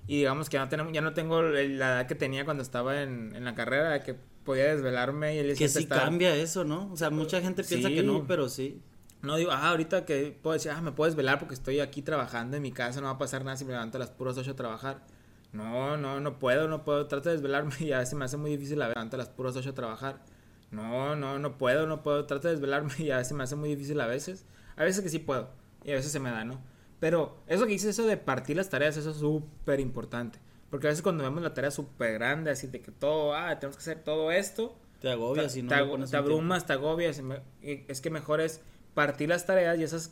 Y 0.07 0.17
digamos 0.19 0.49
que 0.49 0.55
ya 0.55 0.63
no, 0.63 0.69
tenemos, 0.69 0.93
ya 0.93 1.01
no 1.01 1.13
tengo 1.13 1.41
la 1.41 1.61
edad 1.61 2.07
que 2.07 2.15
tenía 2.15 2.45
cuando 2.45 2.63
estaba 2.63 3.01
en, 3.01 3.35
en 3.35 3.43
la 3.43 3.53
carrera, 3.53 3.91
de 3.91 3.99
que 4.01 4.15
podía 4.45 4.73
desvelarme 4.73 5.35
y 5.35 5.39
el 5.39 5.57
Que 5.57 5.67
sí 5.67 5.85
cambia 5.85 6.35
eso, 6.35 6.63
¿no? 6.63 6.91
O 6.91 6.97
sea, 6.97 7.09
mucha 7.09 7.41
gente 7.41 7.63
piensa 7.63 7.89
que 7.89 8.03
no, 8.03 8.25
pero 8.25 8.47
sí. 8.47 8.81
No 9.23 9.37
digo, 9.37 9.51
ah, 9.51 9.69
ahorita 9.69 10.03
que 10.03 10.37
puedo 10.41 10.53
decir, 10.53 10.71
ah, 10.71 10.81
me 10.81 10.91
puedo 10.91 11.09
desvelar 11.09 11.39
porque 11.39 11.55
estoy 11.55 11.79
aquí 11.79 12.01
trabajando 12.01 12.57
en 12.57 12.61
mi 12.61 12.73
casa, 12.73 12.99
no 12.99 13.07
va 13.07 13.13
a 13.13 13.17
pasar 13.17 13.45
nada 13.45 13.55
si 13.55 13.63
me 13.63 13.71
levanto 13.71 13.97
a 13.97 13.99
las 13.99 14.11
puras 14.11 14.37
8 14.37 14.51
a 14.51 14.55
trabajar. 14.55 15.01
No, 15.53 15.95
no, 15.95 16.19
no 16.19 16.39
puedo, 16.39 16.67
no 16.67 16.83
puedo, 16.83 17.07
trato 17.07 17.29
de 17.29 17.35
desvelarme 17.35 17.73
y 17.79 17.93
a 17.93 17.99
veces 17.99 18.15
me 18.15 18.25
hace 18.25 18.35
muy 18.35 18.51
difícil 18.51 18.79
levantar 18.79 19.19
a 19.19 19.23
las 19.23 19.29
puras 19.29 19.55
8 19.55 19.69
a 19.69 19.73
trabajar. 19.73 20.21
No, 20.71 21.15
no, 21.15 21.39
no 21.39 21.57
puedo, 21.57 21.87
no 21.87 22.03
puedo. 22.03 22.25
Trato 22.25 22.49
de 22.49 22.55
desvelarme 22.55 22.91
y 22.99 23.11
a 23.11 23.17
veces 23.17 23.31
me 23.31 23.43
hace 23.43 23.55
muy 23.55 23.69
difícil 23.69 24.01
a 24.01 24.07
veces. 24.07 24.45
A 24.75 24.83
veces 24.83 25.01
que 25.01 25.09
sí 25.09 25.19
puedo 25.19 25.49
y 25.85 25.91
a 25.91 25.95
veces 25.95 26.11
se 26.11 26.19
me 26.19 26.29
da, 26.29 26.43
¿no? 26.43 26.59
Pero 26.99 27.37
eso 27.47 27.65
que 27.65 27.71
dices, 27.71 27.91
eso 27.91 28.05
de 28.05 28.17
partir 28.17 28.57
las 28.57 28.69
tareas, 28.69 28.97
eso 28.97 29.11
es 29.11 29.17
súper 29.17 29.79
importante. 29.79 30.39
Porque 30.69 30.87
a 30.87 30.89
veces 30.89 31.01
cuando 31.01 31.23
vemos 31.23 31.41
la 31.41 31.53
tarea 31.53 31.71
súper 31.71 32.13
grande, 32.13 32.51
así 32.51 32.67
de 32.67 32.81
que 32.81 32.91
todo, 32.91 33.35
ah, 33.35 33.57
tenemos 33.57 33.77
que 33.77 33.81
hacer 33.81 34.03
todo 34.03 34.31
esto. 34.31 34.75
Te 34.99 35.11
agobias 35.11 35.55
y 35.55 35.61
no. 35.61 35.69
Te, 35.69 36.07
te 36.07 36.17
abrumas, 36.17 36.65
te 36.65 36.73
agobias. 36.73 37.21
Es 37.61 38.01
que 38.01 38.09
mejor 38.09 38.41
es 38.41 38.61
partir 38.93 39.29
las 39.29 39.45
tareas 39.45 39.77
y 39.79 39.83
esas 39.83 40.11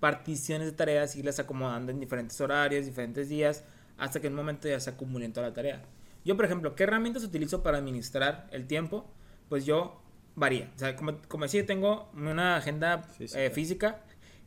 particiones 0.00 0.66
de 0.66 0.72
tareas 0.72 1.14
irlas 1.16 1.38
acomodando 1.38 1.92
en 1.92 2.00
diferentes 2.00 2.40
horarios, 2.40 2.86
diferentes 2.86 3.28
días, 3.28 3.64
hasta 3.98 4.20
que 4.20 4.26
en 4.26 4.32
un 4.32 4.38
momento 4.38 4.68
ya 4.68 4.80
se 4.80 4.90
acumulen 4.90 5.32
toda 5.32 5.48
la 5.48 5.54
tarea. 5.54 5.82
Yo, 6.24 6.36
por 6.36 6.44
ejemplo, 6.44 6.74
¿qué 6.74 6.84
herramientas 6.84 7.24
utilizo 7.24 7.62
para 7.62 7.78
administrar 7.78 8.48
el 8.52 8.66
tiempo? 8.66 9.06
Pues 9.48 9.64
yo 9.64 10.00
varía. 10.34 10.70
O 10.74 10.78
sea, 10.78 10.96
como, 10.96 11.18
como 11.28 11.44
decía, 11.44 11.64
tengo 11.66 12.10
una 12.14 12.56
agenda 12.56 13.06
eh, 13.18 13.50
física. 13.50 14.00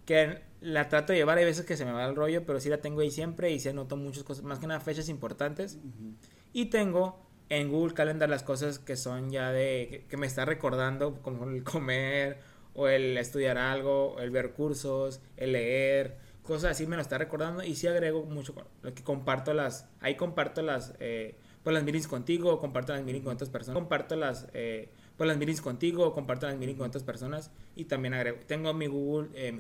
que 0.06 0.42
la 0.62 0.90
trato 0.90 1.14
de 1.14 1.20
llevar. 1.20 1.38
Hay 1.38 1.46
veces 1.46 1.66
que 1.66 1.78
se 1.78 1.86
me 1.86 1.92
va 1.92 2.06
el 2.06 2.16
rollo, 2.16 2.46
pero 2.46 2.60
sí 2.60 2.70
la 2.70 2.80
tengo 2.80 3.02
ahí 3.02 3.12
siempre 3.12 3.52
y 3.52 3.60
se 3.60 3.70
anoto 3.70 3.98
muchas 3.98 4.24
cosas, 4.24 4.44
más 4.44 4.60
que 4.60 4.68
nada 4.68 4.80
fechas 4.80 5.10
importantes. 5.10 5.78
Y 6.54 6.66
tengo 6.66 7.20
en 7.50 7.70
Google 7.70 7.94
Calendar 7.94 8.30
las 8.30 8.44
cosas 8.44 8.80
que 8.80 8.96
son 8.96 9.32
ya 9.32 9.52
de. 9.52 10.06
que, 10.10 10.18
me 10.18 10.28
está 10.28 10.46
recordando, 10.46 11.22
como 11.22 11.46
el 11.46 11.64
comer, 11.64 12.40
o 12.76 12.88
el 12.88 13.18
estudiar 13.18 13.58
algo, 13.58 14.18
el 14.20 14.30
ver 14.30 14.54
cursos, 14.54 15.22
el 15.38 15.54
leer, 15.54 16.18
cosas 16.44 16.72
así 16.72 16.86
me 16.88 16.96
lo 16.96 17.02
está 17.02 17.18
recordando. 17.18 17.64
Y 17.64 17.76
sí 17.76 17.88
agrego 17.88 18.24
mucho, 18.24 18.54
lo 18.82 18.94
que 18.94 19.04
comparto 19.04 19.54
las. 19.54 19.88
ahí 20.02 20.16
comparto 20.16 20.62
las. 20.62 20.94
Eh, 21.00 21.36
pues 21.64 21.74
las 21.74 21.84
meetings 21.84 22.08
contigo, 22.08 22.60
comparto 22.60 22.94
las 22.94 23.04
meetings 23.04 23.26
con 23.26 23.34
otras 23.34 23.50
personas, 23.50 23.80
comparto 23.80 24.16
las. 24.16 24.48
Eh, 24.54 24.90
pues 25.18 25.28
las 25.28 25.38
meetings 25.38 25.62
contigo, 25.62 26.14
comparto 26.14 26.46
las 26.46 26.58
meetings 26.58 26.78
con 26.78 26.88
otras 26.88 27.04
personas 27.04 27.52
y 27.76 27.86
también 27.86 28.14
agrego, 28.14 28.38
tengo 28.46 28.74
mi 28.74 28.88
Google, 28.88 29.30
eh, 29.34 29.52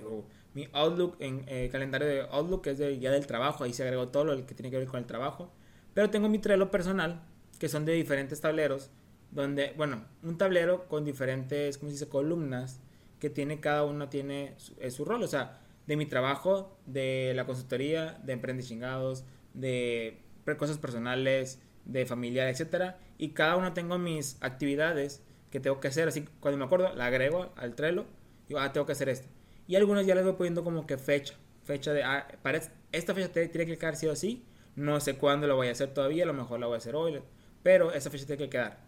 mi, 0.54 0.67
Outlook, 0.73 1.15
en 1.19 1.43
eh, 1.47 1.69
calendario 1.71 2.08
de 2.08 2.21
Outlook, 2.30 2.63
que 2.63 2.71
es 2.71 2.78
de, 2.78 2.99
ya 2.99 3.12
del 3.12 3.25
trabajo, 3.25 3.63
ahí 3.63 3.73
se 3.73 3.84
agregó 3.84 4.10
todo 4.10 4.25
lo 4.25 4.45
que 4.45 4.54
tiene 4.54 4.69
que 4.69 4.78
ver 4.78 4.88
con 4.88 4.99
el 4.99 5.06
trabajo, 5.06 5.51
pero 5.93 6.10
tengo 6.10 6.30
mi 6.30 6.39
Trello 6.39 6.71
personal, 6.71 7.23
que 7.58 7.69
son 7.69 7.86
de 7.86 7.93
diferentes 7.93 8.41
tableros, 8.41 8.89
donde, 9.32 9.73
bueno, 9.78 10.06
un 10.23 10.38
tablero 10.38 10.88
con 10.88 11.06
diferentes, 11.06 11.78
¿cómo 11.78 11.89
se 11.89 11.93
dice?, 11.93 12.08
columnas, 12.08 12.82
que 13.19 13.30
tiene, 13.30 13.60
cada 13.60 13.84
uno 13.84 14.10
tiene 14.10 14.54
su, 14.58 14.75
su 14.89 15.06
rol, 15.06 15.23
o 15.23 15.28
sea, 15.28 15.62
de 15.88 15.97
mi 15.97 16.06
trabajo, 16.06 16.78
de 16.86 17.34
la 17.36 17.45
consultoría, 17.45 18.19
de 18.23 18.34
Emprende 18.34 18.63
Chingados, 18.63 19.23
de 19.54 20.21
cosas 20.58 20.78
personales, 20.78 21.62
de 21.86 22.06
familia, 22.06 22.49
etcétera, 22.49 22.99
y 23.17 23.30
cada 23.30 23.56
uno 23.56 23.73
tengo 23.73 23.97
mis 23.97 24.38
actividades 24.41 25.23
que 25.49 25.60
tengo 25.60 25.80
que 25.80 25.88
hacer, 25.88 26.08
así 26.08 26.25
cuando 26.39 26.58
me 26.58 26.65
acuerdo, 26.65 26.93
la 26.93 27.06
agrego 27.06 27.54
al 27.56 27.75
Trello, 27.75 28.06
digo, 28.47 28.60
ah, 28.60 28.73
tengo 28.73 28.86
que 28.86 28.91
hacer 28.91 29.10
esto. 29.10 29.28
Y 29.67 29.75
algunos 29.75 30.06
ya 30.06 30.15
les 30.15 30.23
voy 30.23 30.34
poniendo 30.34 30.63
como 30.63 30.86
que 30.86 30.97
fecha, 30.97 31.36
fecha 31.63 31.93
de, 31.93 32.04
ah, 32.04 32.28
para 32.41 32.60
esta 32.91 33.13
fecha 33.13 33.32
tiene 33.32 33.65
que 33.65 33.78
quedar 33.78 33.95
sí 33.95 34.08
o 34.08 34.15
sí, 34.15 34.45
no 34.75 34.99
sé 34.99 35.17
cuándo 35.17 35.47
lo 35.47 35.56
voy 35.56 35.67
a 35.69 35.71
hacer 35.71 35.93
todavía, 35.93 36.23
a 36.23 36.28
lo 36.28 36.34
mejor 36.34 36.60
lo 36.60 36.67
voy 36.67 36.75
a 36.75 36.78
hacer 36.78 36.95
hoy, 36.95 37.21
pero 37.63 37.93
esa 37.93 38.10
fecha 38.10 38.25
tiene 38.25 38.43
que 38.43 38.49
quedar. 38.49 38.84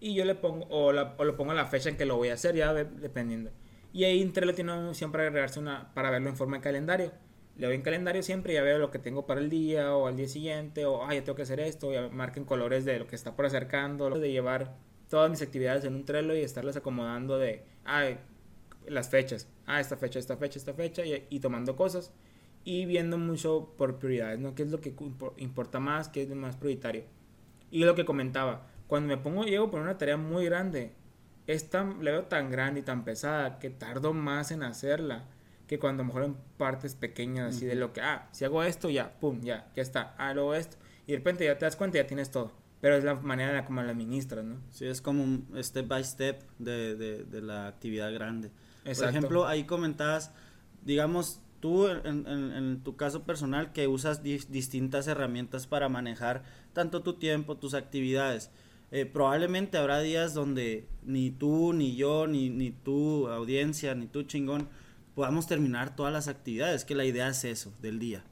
Y 0.00 0.14
yo 0.14 0.24
le 0.24 0.34
pongo, 0.34 0.66
o, 0.68 0.92
la, 0.92 1.14
o 1.18 1.24
lo 1.24 1.36
pongo 1.36 1.52
a 1.52 1.54
la 1.54 1.66
fecha 1.66 1.88
en 1.88 1.96
que 1.96 2.04
lo 2.04 2.16
voy 2.16 2.28
a 2.28 2.34
hacer, 2.34 2.54
ya 2.54 2.72
dependiendo. 2.74 3.50
Y 3.94 4.04
ahí 4.04 4.22
Trello 4.26 4.54
tiene 4.54 4.72
para 5.10 5.28
agregarse 5.28 5.58
una, 5.58 5.94
para 5.94 6.10
verlo 6.10 6.28
en 6.28 6.36
forma 6.36 6.58
de 6.58 6.62
calendario 6.62 7.12
le 7.56 7.66
doy 7.66 7.76
en 7.76 7.82
calendario 7.82 8.22
siempre 8.22 8.52
y 8.52 8.56
ya 8.56 8.62
veo 8.62 8.78
lo 8.78 8.90
que 8.90 8.98
tengo 8.98 9.26
para 9.26 9.40
el 9.40 9.48
día 9.48 9.94
o 9.94 10.06
al 10.06 10.16
día 10.16 10.28
siguiente 10.28 10.86
o 10.86 11.04
ah, 11.04 11.14
ya 11.14 11.22
tengo 11.22 11.36
que 11.36 11.42
hacer 11.42 11.60
esto, 11.60 11.92
ya 11.92 12.08
marquen 12.08 12.44
colores 12.44 12.84
de 12.84 12.98
lo 12.98 13.06
que 13.06 13.14
está 13.14 13.36
por 13.36 13.46
acercando, 13.46 14.10
de 14.10 14.32
llevar 14.32 14.76
todas 15.08 15.30
mis 15.30 15.42
actividades 15.42 15.84
en 15.84 15.94
un 15.94 16.04
Trello 16.04 16.34
y 16.34 16.40
estarlas 16.40 16.76
acomodando 16.76 17.38
de 17.38 17.64
ah, 17.84 18.08
las 18.88 19.08
fechas, 19.08 19.48
ah, 19.66 19.80
esta 19.80 19.96
fecha, 19.96 20.18
esta 20.18 20.36
fecha, 20.36 20.58
esta 20.58 20.74
fecha 20.74 21.02
y, 21.06 21.40
tomando 21.40 21.76
cosas 21.76 22.12
y 22.64 22.86
viendo 22.86 23.18
mucho 23.18 23.74
por 23.76 23.98
prioridades, 23.98 24.40
¿no? 24.40 24.54
¿Qué 24.54 24.62
es 24.62 24.70
lo 24.70 24.80
que 24.80 24.94
importa 25.36 25.80
más, 25.80 26.08
qué 26.08 26.22
es 26.22 26.28
lo 26.28 26.36
más 26.36 26.56
prioritario? 26.56 27.04
Y 27.70 27.84
lo 27.84 27.94
que 27.94 28.04
comentaba, 28.04 28.66
cuando 28.86 29.08
me 29.08 29.16
pongo, 29.16 29.44
llego 29.44 29.70
por 29.70 29.80
una 29.80 29.98
tarea 29.98 30.16
muy 30.16 30.46
grande, 30.46 30.92
es 31.46 31.70
tan, 31.70 32.04
la 32.04 32.12
veo 32.12 32.24
tan 32.24 32.50
grande 32.50 32.80
y 32.80 32.82
tan 32.82 33.04
pesada 33.04 33.58
que 33.58 33.70
tardo 33.70 34.12
más 34.12 34.50
en 34.50 34.62
hacerla 34.62 35.24
que 35.66 35.78
cuando 35.78 36.02
a 36.02 36.04
lo 36.04 36.08
mejor 36.08 36.24
en 36.24 36.36
partes 36.58 36.94
pequeñas 36.94 37.56
así 37.56 37.66
de 37.66 37.74
lo 37.74 37.92
que, 37.92 38.00
ah, 38.00 38.28
si 38.32 38.44
hago 38.44 38.62
esto, 38.62 38.90
ya, 38.90 39.18
pum, 39.18 39.40
ya, 39.42 39.70
ya 39.74 39.82
está, 39.82 40.14
ah, 40.18 40.34
luego 40.34 40.54
esto, 40.54 40.76
y 41.06 41.12
de 41.12 41.18
repente 41.18 41.44
ya 41.44 41.56
te 41.58 41.64
das 41.64 41.76
cuenta 41.76 41.98
y 41.98 42.02
ya 42.02 42.06
tienes 42.06 42.30
todo. 42.30 42.52
Pero 42.80 42.96
es 42.96 43.04
la 43.04 43.14
manera 43.14 43.48
en 43.48 43.56
la 43.56 43.64
como 43.64 43.82
la 43.82 43.92
administras, 43.92 44.44
¿no? 44.44 44.58
Sí, 44.70 44.84
es 44.84 45.00
como 45.00 45.24
un 45.24 45.48
step 45.62 45.88
by 45.88 46.04
step 46.04 46.42
de, 46.58 46.96
de, 46.96 47.24
de 47.24 47.40
la 47.40 47.66
actividad 47.66 48.12
grande. 48.12 48.50
Por 48.84 49.08
ejemplo, 49.08 49.46
ahí 49.46 49.64
comentabas, 49.64 50.32
digamos, 50.82 51.40
tú 51.60 51.88
en, 51.88 52.26
en, 52.26 52.52
en, 52.52 52.82
tu 52.82 52.94
caso 52.96 53.22
personal 53.22 53.72
que 53.72 53.88
usas 53.88 54.22
distintas 54.22 55.06
herramientas 55.06 55.66
para 55.66 55.88
manejar 55.88 56.42
tanto 56.74 57.02
tu 57.02 57.14
tiempo, 57.14 57.56
tus 57.56 57.72
actividades. 57.72 58.50
Eh, 58.94 59.06
probablemente 59.06 59.76
habrá 59.76 59.98
días 59.98 60.34
donde 60.34 60.86
ni 61.02 61.32
tú, 61.32 61.72
ni 61.72 61.96
yo, 61.96 62.28
ni, 62.28 62.48
ni 62.48 62.70
tu 62.70 63.26
audiencia, 63.26 63.96
ni 63.96 64.06
tu 64.06 64.22
chingón, 64.22 64.68
podamos 65.16 65.48
terminar 65.48 65.96
todas 65.96 66.12
las 66.12 66.28
actividades, 66.28 66.84
que 66.84 66.94
la 66.94 67.04
idea 67.04 67.26
es 67.26 67.42
eso, 67.42 67.74
del 67.82 67.98
día. 67.98 68.22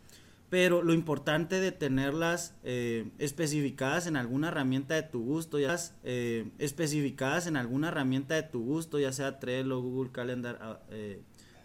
Pero 0.50 0.84
lo 0.84 0.94
importante 0.94 1.58
de 1.58 1.72
tenerlas 1.72 2.54
eh, 2.62 3.10
especificadas 3.18 4.06
en 4.06 4.14
alguna 4.14 4.48
herramienta 4.48 4.94
de 4.94 5.02
tu 5.02 5.24
gusto, 5.24 5.58
ya 5.58 5.76
eh, 6.04 6.48
especificadas 6.60 7.48
en 7.48 7.56
alguna 7.56 7.88
herramienta 7.88 8.36
de 8.36 8.44
tu 8.44 8.62
gusto, 8.62 9.00
ya 9.00 9.12
sea 9.12 9.40
Trello, 9.40 9.80
Google 9.80 10.12
Calendar, 10.12 10.60
ah, 10.62 10.78
eh, 10.92 11.22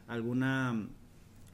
alguna 0.08 0.88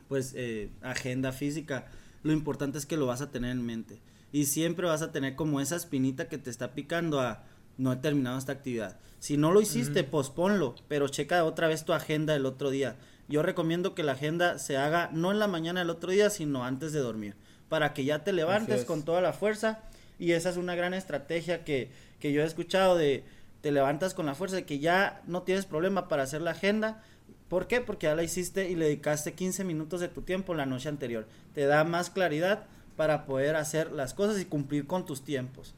pues 0.07 0.33
agenda 0.81 1.33
física, 1.33 1.87
lo 2.21 2.31
importante 2.31 2.77
es 2.77 2.85
que 2.85 2.95
lo 2.95 3.05
vas 3.05 3.19
a 3.19 3.31
tener 3.31 3.51
en 3.51 3.65
mente. 3.65 3.99
Y 4.33 4.45
siempre 4.45 4.87
vas 4.87 5.01
a 5.01 5.13
tener 5.13 5.37
como 5.37 5.61
esa 5.61 5.77
espinita 5.77 6.27
que 6.27 6.37
te 6.37 6.49
está 6.49 6.73
picando 6.73 7.21
a 7.21 7.45
no 7.77 7.93
he 7.93 7.95
terminado 7.95 8.37
esta 8.37 8.51
actividad. 8.51 8.99
Si 9.19 9.37
no 9.37 9.53
lo 9.53 9.61
hiciste, 9.61 10.03
posponlo, 10.03 10.75
pero 10.89 11.07
checa 11.07 11.45
otra 11.45 11.69
vez 11.69 11.85
tu 11.85 11.93
agenda 11.93 12.35
el 12.35 12.45
otro 12.45 12.69
día 12.69 12.97
yo 13.27 13.41
recomiendo 13.41 13.95
que 13.95 14.03
la 14.03 14.13
agenda 14.13 14.59
se 14.59 14.77
haga 14.77 15.09
no 15.13 15.31
en 15.31 15.39
la 15.39 15.47
mañana 15.47 15.79
del 15.79 15.89
otro 15.89 16.11
día, 16.11 16.29
sino 16.29 16.65
antes 16.65 16.91
de 16.91 16.99
dormir, 16.99 17.35
para 17.69 17.93
que 17.93 18.05
ya 18.05 18.23
te 18.23 18.33
levantes 18.33 18.85
con 18.85 19.03
toda 19.03 19.21
la 19.21 19.33
fuerza. 19.33 19.79
Y 20.19 20.31
esa 20.33 20.49
es 20.49 20.57
una 20.57 20.75
gran 20.75 20.93
estrategia 20.93 21.63
que, 21.63 21.89
que 22.19 22.31
yo 22.31 22.41
he 22.41 22.45
escuchado 22.45 22.95
de 22.95 23.23
te 23.61 23.71
levantas 23.71 24.13
con 24.13 24.25
la 24.25 24.35
fuerza 24.35 24.57
de 24.57 24.65
que 24.65 24.79
ya 24.79 25.21
no 25.25 25.43
tienes 25.43 25.65
problema 25.65 26.09
para 26.09 26.23
hacer 26.23 26.41
la 26.41 26.51
agenda. 26.51 27.01
¿Por 27.47 27.67
qué? 27.67 27.79
Porque 27.79 28.07
ya 28.07 28.15
la 28.15 28.23
hiciste 28.23 28.69
y 28.69 28.75
le 28.75 28.85
dedicaste 28.85 29.33
15 29.33 29.63
minutos 29.63 30.01
de 30.01 30.09
tu 30.09 30.21
tiempo 30.23 30.53
la 30.53 30.65
noche 30.65 30.89
anterior. 30.89 31.27
Te 31.53 31.65
da 31.65 31.83
más 31.85 32.09
claridad 32.09 32.65
para 32.95 33.25
poder 33.25 33.55
hacer 33.55 33.91
las 33.91 34.13
cosas 34.13 34.39
y 34.41 34.45
cumplir 34.45 34.87
con 34.87 35.05
tus 35.05 35.23
tiempos. 35.23 35.75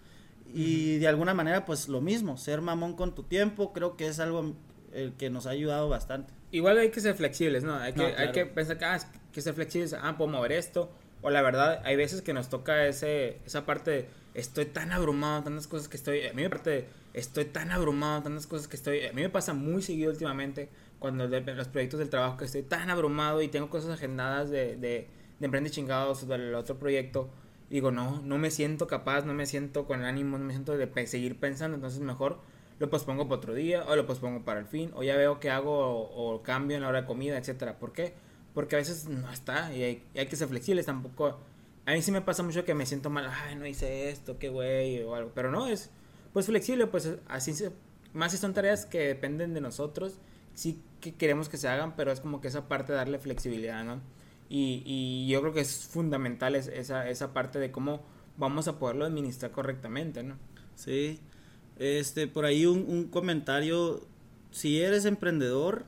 Y 0.54 0.98
de 0.98 1.08
alguna 1.08 1.34
manera, 1.34 1.66
pues 1.66 1.88
lo 1.88 2.02
mismo, 2.02 2.38
ser 2.38 2.62
mamón 2.62 2.94
con 2.94 3.16
tu 3.16 3.24
tiempo, 3.24 3.74
creo 3.74 3.98
que 3.98 4.08
es 4.08 4.20
algo 4.20 4.54
el 4.94 5.14
que 5.14 5.30
nos 5.30 5.48
ha 5.48 5.50
ayudado 5.50 5.90
bastante 5.90 6.34
igual 6.56 6.78
hay 6.78 6.90
que 6.90 7.02
ser 7.02 7.16
flexibles, 7.16 7.64
¿no? 7.64 7.76
Hay 7.76 7.94
que, 7.94 8.04
hay 8.04 8.32
que 8.32 8.46
pensar 8.46 8.78
que, 8.78 8.86
ah, 8.86 9.00
que 9.32 9.42
ser 9.42 9.54
flexibles, 9.54 9.94
ah, 9.94 10.16
puedo 10.18 10.32
mover 10.32 10.54
esto. 10.54 10.92
O 11.22 11.30
la 11.30 11.42
verdad, 11.42 11.82
hay 11.84 11.96
veces 11.96 12.22
que 12.22 12.34
nos 12.34 12.50
toca 12.50 12.86
ese, 12.86 13.40
esa 13.46 13.66
parte 13.66 13.92
de, 13.92 14.10
estoy 14.36 14.66
tan 14.66 14.92
abrumado, 14.92 15.44
tantas 15.44 15.68
cosas 15.68 15.88
que 15.88 15.98
estoy, 15.98 16.26
a 16.28 16.34
mí 16.34 16.44
me 16.44 16.50
parte 16.50 16.88
estoy 17.14 17.46
tan 17.46 17.72
abrumado, 17.72 18.24
tantas 18.24 18.46
cosas 18.48 18.68
que 18.68 18.76
estoy, 18.76 19.06
a 19.06 19.14
mí 19.14 19.22
me 19.22 19.30
pasa 19.30 19.54
muy 19.54 19.82
seguido 19.82 20.12
últimamente 20.12 20.70
cuando 21.00 21.28
los 21.28 21.68
proyectos 21.68 22.00
del 22.00 22.10
trabajo 22.10 22.38
que 22.38 22.46
estoy 22.46 22.64
tan 22.64 22.90
abrumado 22.90 23.42
y 23.42 23.48
tengo 23.48 23.70
cosas 23.70 23.92
agendadas 23.92 24.50
de, 24.50 24.76
de, 24.76 25.08
de 25.40 25.46
Emprende 25.46 25.70
Chingados 25.70 26.24
o 26.24 26.26
del 26.26 26.54
otro 26.56 26.78
proyecto. 26.78 27.30
Digo, 27.70 27.92
no, 27.92 28.22
no 28.22 28.38
me 28.38 28.52
siento 28.52 28.88
capaz, 28.88 29.26
no 29.26 29.34
me 29.34 29.46
siento 29.46 29.86
con 29.86 30.04
ánimo, 30.04 30.38
no 30.38 30.46
me 30.46 30.54
siento 30.54 30.78
de 30.78 31.08
seguir 31.08 31.40
pensando, 31.40 31.76
entonces 31.76 32.00
mejor 32.00 32.40
lo 32.80 32.90
pospongo 32.90 33.28
para 33.28 33.38
otro 33.38 33.54
día 33.54 33.86
o 33.88 33.96
lo 33.96 34.06
pospongo 34.06 34.44
para 34.44 34.60
el 34.60 34.66
fin 34.66 34.92
o 34.96 35.04
ya 35.04 35.16
veo 35.16 35.40
que 35.40 35.50
hago 35.50 35.74
o, 35.74 36.42
cambio 36.44 36.76
en 36.76 36.84
la 36.84 36.90
hora 36.90 37.02
de 37.02 37.08
comida, 37.08 37.38
etcétera. 37.38 37.80
¿Por 37.80 37.94
qué? 37.94 38.14
Porque 38.54 38.76
a 38.76 38.80
veces 38.80 39.08
no 39.08 39.32
está 39.32 39.74
y 39.74 39.84
hay, 40.16 40.28
que 40.28 40.36
ser 40.36 40.48
flexibles 40.48 40.86
tampoco. 40.86 41.40
A 41.86 41.94
mí 41.94 42.02
sí 42.02 42.12
me 42.12 42.22
pasa 42.22 42.44
mucho 42.44 42.66
que 42.66 42.74
me 42.74 42.86
siento 42.86 43.10
mal, 43.10 43.30
ay, 43.30 43.56
no 43.56 43.66
hice 43.66 44.10
esto, 44.10 44.38
qué 44.40 44.50
güey 44.50 45.02
o 45.04 45.16
algo, 45.16 45.32
pero 45.34 45.52
no 45.52 45.68
es 45.68 45.92
pues 46.34 46.48
flexible, 46.48 46.88
pues 46.88 47.18
así 47.28 47.54
más 48.14 48.32
si 48.32 48.38
son 48.38 48.54
tareas 48.54 48.86
que 48.86 49.00
dependen 49.00 49.54
de 49.54 49.62
nosotros, 49.62 50.20
sí 50.54 50.82
que 51.00 51.14
queremos 51.14 51.48
que 51.50 51.58
se 51.58 51.68
hagan, 51.68 51.96
pero 51.96 52.12
es 52.12 52.20
como 52.20 52.42
que 52.42 52.48
esa 52.48 52.68
parte 52.68 52.92
de 52.92 52.98
darle 52.98 53.20
flexibilidad, 53.20 53.84
¿no? 53.84 54.02
Y, 54.50 54.84
y 54.86 55.28
yo 55.28 55.42
creo 55.42 55.54
que 55.54 55.62
es 55.62 55.86
fundamental 55.88 56.56
esa, 56.56 57.10
esa 57.10 57.34
parte 57.34 57.60
de 57.60 57.72
cómo 57.72 58.04
vamos 58.38 58.68
a 58.68 58.78
poderlo 58.78 59.06
administrar 59.06 59.52
correctamente, 59.52 60.24
¿no? 60.24 60.38
Sí, 60.76 61.20
este, 61.78 62.28
por 62.28 62.46
ahí 62.46 62.66
un, 62.66 63.06
comentario, 63.06 64.06
si 64.52 64.82
eres 64.82 65.06
emprendedor, 65.06 65.86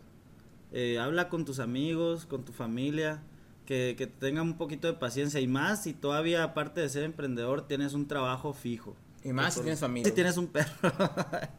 eh, 0.72 1.00
habla 1.00 1.30
con 1.30 1.46
tus 1.46 1.60
amigos, 1.60 2.26
con 2.26 2.44
tu 2.46 2.52
familia, 2.52 3.22
que, 3.66 3.96
que 3.98 4.08
tengan 4.08 4.48
un 4.48 4.58
poquito 4.58 4.88
de 4.88 4.94
paciencia 4.94 5.40
y 5.40 5.48
más 5.48 5.84
si 5.84 5.94
todavía 5.94 6.44
aparte 6.44 6.82
de 6.82 6.90
ser 6.90 7.04
emprendedor 7.04 7.68
tienes 7.68 7.94
un 7.94 8.08
trabajo 8.08 8.54
fijo. 8.54 8.96
Y 9.24 9.34
más 9.34 9.56
si 9.56 9.62
tienes 9.62 9.80
familia. 9.80 10.10
Si 10.10 10.16
tienes 10.16 10.38
un 10.38 10.48
perro. 10.48 10.72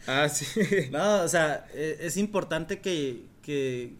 ah, 0.07 0.29
sí. 0.29 0.47
No, 0.91 1.23
o 1.23 1.29
sea, 1.29 1.67
e, 1.75 1.99
es, 2.01 2.17
importante 2.17 2.81
que, 2.81 3.27
que, 3.43 3.95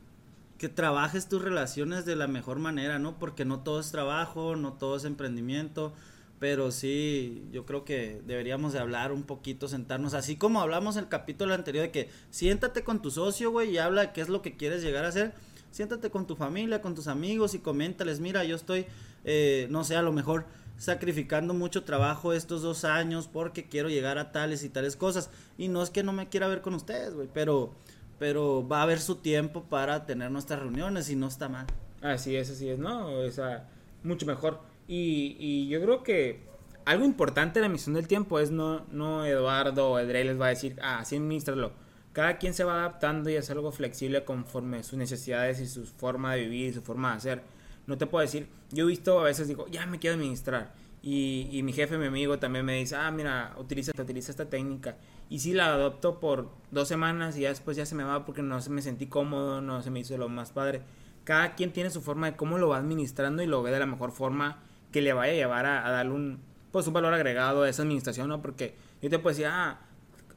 que, 0.59 0.69
trabajes 0.69 1.29
tus 1.29 1.43
relaciones 1.43 2.05
de 2.05 2.17
la 2.17 2.27
mejor 2.27 2.59
manera, 2.59 2.99
¿no? 2.99 3.19
Porque 3.19 3.45
no 3.45 3.61
todo 3.61 3.81
es 3.81 3.91
trabajo, 3.91 4.57
no 4.57 4.75
todo 4.75 4.97
es 4.97 5.05
emprendimiento 5.05 5.93
pero 6.39 6.71
sí, 6.71 7.49
yo 7.53 7.67
creo 7.67 7.85
que 7.85 8.23
deberíamos 8.27 8.73
de 8.73 8.79
hablar 8.79 9.13
un 9.13 9.25
poquito, 9.25 9.67
sentarnos, 9.67 10.15
así 10.15 10.37
como 10.37 10.61
hablamos 10.61 10.97
en 10.97 11.05
el 11.05 11.09
capítulo 11.09 11.53
anterior 11.53 11.87
de 11.87 11.91
que 11.91 12.11
siéntate 12.31 12.85
con 12.85 13.03
tu 13.03 13.11
socio, 13.11 13.51
güey, 13.51 13.71
y 13.73 13.79
habla 13.79 14.03
de 14.03 14.13
qué 14.13 14.21
es 14.21 14.29
lo 14.29 14.41
que 14.41 14.57
quieres 14.57 14.83
llegar 14.83 15.05
a 15.05 15.09
hacer. 15.09 15.35
Siéntate 15.71 16.11
con 16.11 16.27
tu 16.27 16.37
familia, 16.37 16.81
con 16.81 16.95
tus 16.95 17.09
amigos 17.09 17.55
y 17.55 17.59
coméntales, 17.59 18.21
mira, 18.21 18.45
yo 18.45 18.57
estoy, 18.57 18.87
eh, 19.25 19.67
no 19.71 19.85
sé, 19.85 19.97
a 19.97 20.03
lo 20.03 20.13
mejor 20.13 20.47
sacrificando 20.79 21.55
mucho 21.55 21.83
trabajo 21.83 22.33
estos 22.33 22.63
dos 22.63 22.85
años 22.85 23.29
porque 23.31 23.69
quiero 23.69 23.89
llegar 23.89 24.17
a 24.17 24.31
tales 24.31 24.63
y 24.63 24.69
tales 24.69 24.97
cosas. 24.97 25.31
Y 25.59 25.69
no 25.69 25.83
es 25.83 25.91
que 25.91 26.05
no 26.05 26.13
me 26.13 26.29
quiera 26.29 26.47
ver 26.47 26.63
con 26.63 26.75
ustedes, 26.75 27.15
güey, 27.15 27.29
pero, 27.35 27.75
pero 28.19 28.67
va 28.67 28.81
a 28.81 28.83
haber 28.83 29.01
su 29.01 29.17
tiempo 29.17 29.65
para 29.65 30.07
tener 30.07 30.31
nuestras 30.31 30.61
reuniones 30.61 31.11
y 31.11 31.17
no 31.17 31.29
está 31.29 31.49
mal. 31.49 31.67
Así 32.03 32.37
es, 32.37 32.51
así 32.51 32.69
es, 32.69 32.79
¿no? 32.79 33.11
O 33.11 33.31
sea, 33.31 33.69
mucho 34.03 34.27
mejor. 34.27 34.61
Y, 34.87 35.37
y 35.39 35.69
yo 35.69 35.81
creo 35.81 36.03
que 36.03 36.49
algo 36.89 37.05
importante 37.05 37.59
en 37.59 37.65
la 37.65 37.69
misión 37.69 37.95
del 37.95 38.09
tiempo 38.09 38.39
es 38.39 38.51
no, 38.51 38.87
no 38.91 39.27
Eduardo 39.27 39.91
o 39.91 39.99
Edrey 39.99 40.25
les 40.25 40.41
va 40.41 40.47
a 40.47 40.51
decir, 40.51 40.77
ah, 40.83 41.01
así 41.01 41.17
administrarlo. 41.17 41.73
Cada 42.15 42.39
quien 42.39 42.55
se 42.55 42.65
va 42.65 42.81
adaptando 42.81 43.29
y 43.29 43.35
es 43.35 43.51
algo 43.51 43.71
flexible 43.73 44.25
conforme 44.25 44.83
sus 44.83 44.99
necesidades 44.99 45.61
y 45.61 45.67
su 45.67 45.85
forma 45.85 46.35
de 46.35 46.45
vivir 46.45 46.71
y 46.71 46.73
su 46.73 46.81
forma 46.81 47.11
de 47.11 47.17
hacer. 47.19 47.43
No 47.87 47.99
te 47.99 48.07
puedo 48.07 48.23
decir, 48.23 48.49
yo 48.71 48.85
he 48.85 48.89
visto 48.89 49.21
a 49.21 49.25
veces 49.25 49.49
digo, 49.49 49.67
ya 49.69 49.85
me 49.87 49.99
quiero 49.99 50.15
administrar. 50.15 50.73
Y, 51.03 51.49
y 51.53 51.63
mi 51.63 51.75
jefe, 51.75 51.99
mi 51.99 52.07
amigo 52.07 52.39
también 52.39 52.65
me 52.65 52.79
dice, 52.79 52.97
ah, 52.97 53.11
mira, 53.11 53.55
utiliza, 53.59 53.93
utiliza 54.01 54.31
esta 54.31 54.47
técnica. 54.47 54.97
Y 55.31 55.41
sí 55.41 55.53
la 55.53 55.67
adopto 55.67 56.21
por 56.21 56.49
dos 56.71 56.89
semanas 56.89 57.37
y 57.37 57.43
ya 57.43 57.49
después 57.51 57.77
ya 57.77 57.87
se 57.87 57.95
me 57.95 58.05
va 58.05 58.25
porque 58.25 58.43
no 58.43 58.61
se 58.61 58.71
me 58.71 58.83
sentí 58.83 59.07
cómodo, 59.07 59.61
no 59.61 59.83
se 59.83 59.91
me 59.91 60.01
hizo 60.01 60.17
lo 60.17 60.29
más 60.29 60.53
padre. 60.53 60.83
Cada 61.25 61.55
quien 61.55 61.73
tiene 61.73 61.91
su 61.91 62.01
forma 62.01 62.31
de 62.31 62.37
cómo 62.37 62.59
lo 62.59 62.69
va 62.69 62.79
administrando 62.79 63.43
y 63.43 63.47
lo 63.47 63.63
ve 63.63 63.71
de 63.71 63.79
la 63.79 63.87
mejor 63.87 64.13
forma 64.13 64.63
que 64.93 65.03
le 65.03 65.13
vaya 65.13 65.33
a 65.33 65.37
llevar 65.37 65.67
a, 65.67 65.87
a 65.87 65.91
darle 65.91 66.13
un, 66.13 66.41
pues, 66.73 66.87
un 66.87 66.95
valor 66.95 67.13
agregado 67.13 67.63
a 67.63 67.69
esa 67.69 67.83
administración, 67.83 68.29
¿no? 68.29 68.41
Porque 68.41 68.75
yo 69.03 69.11
te 69.11 69.19
puedo 69.19 69.35
decir, 69.35 69.47
ah, 69.47 69.81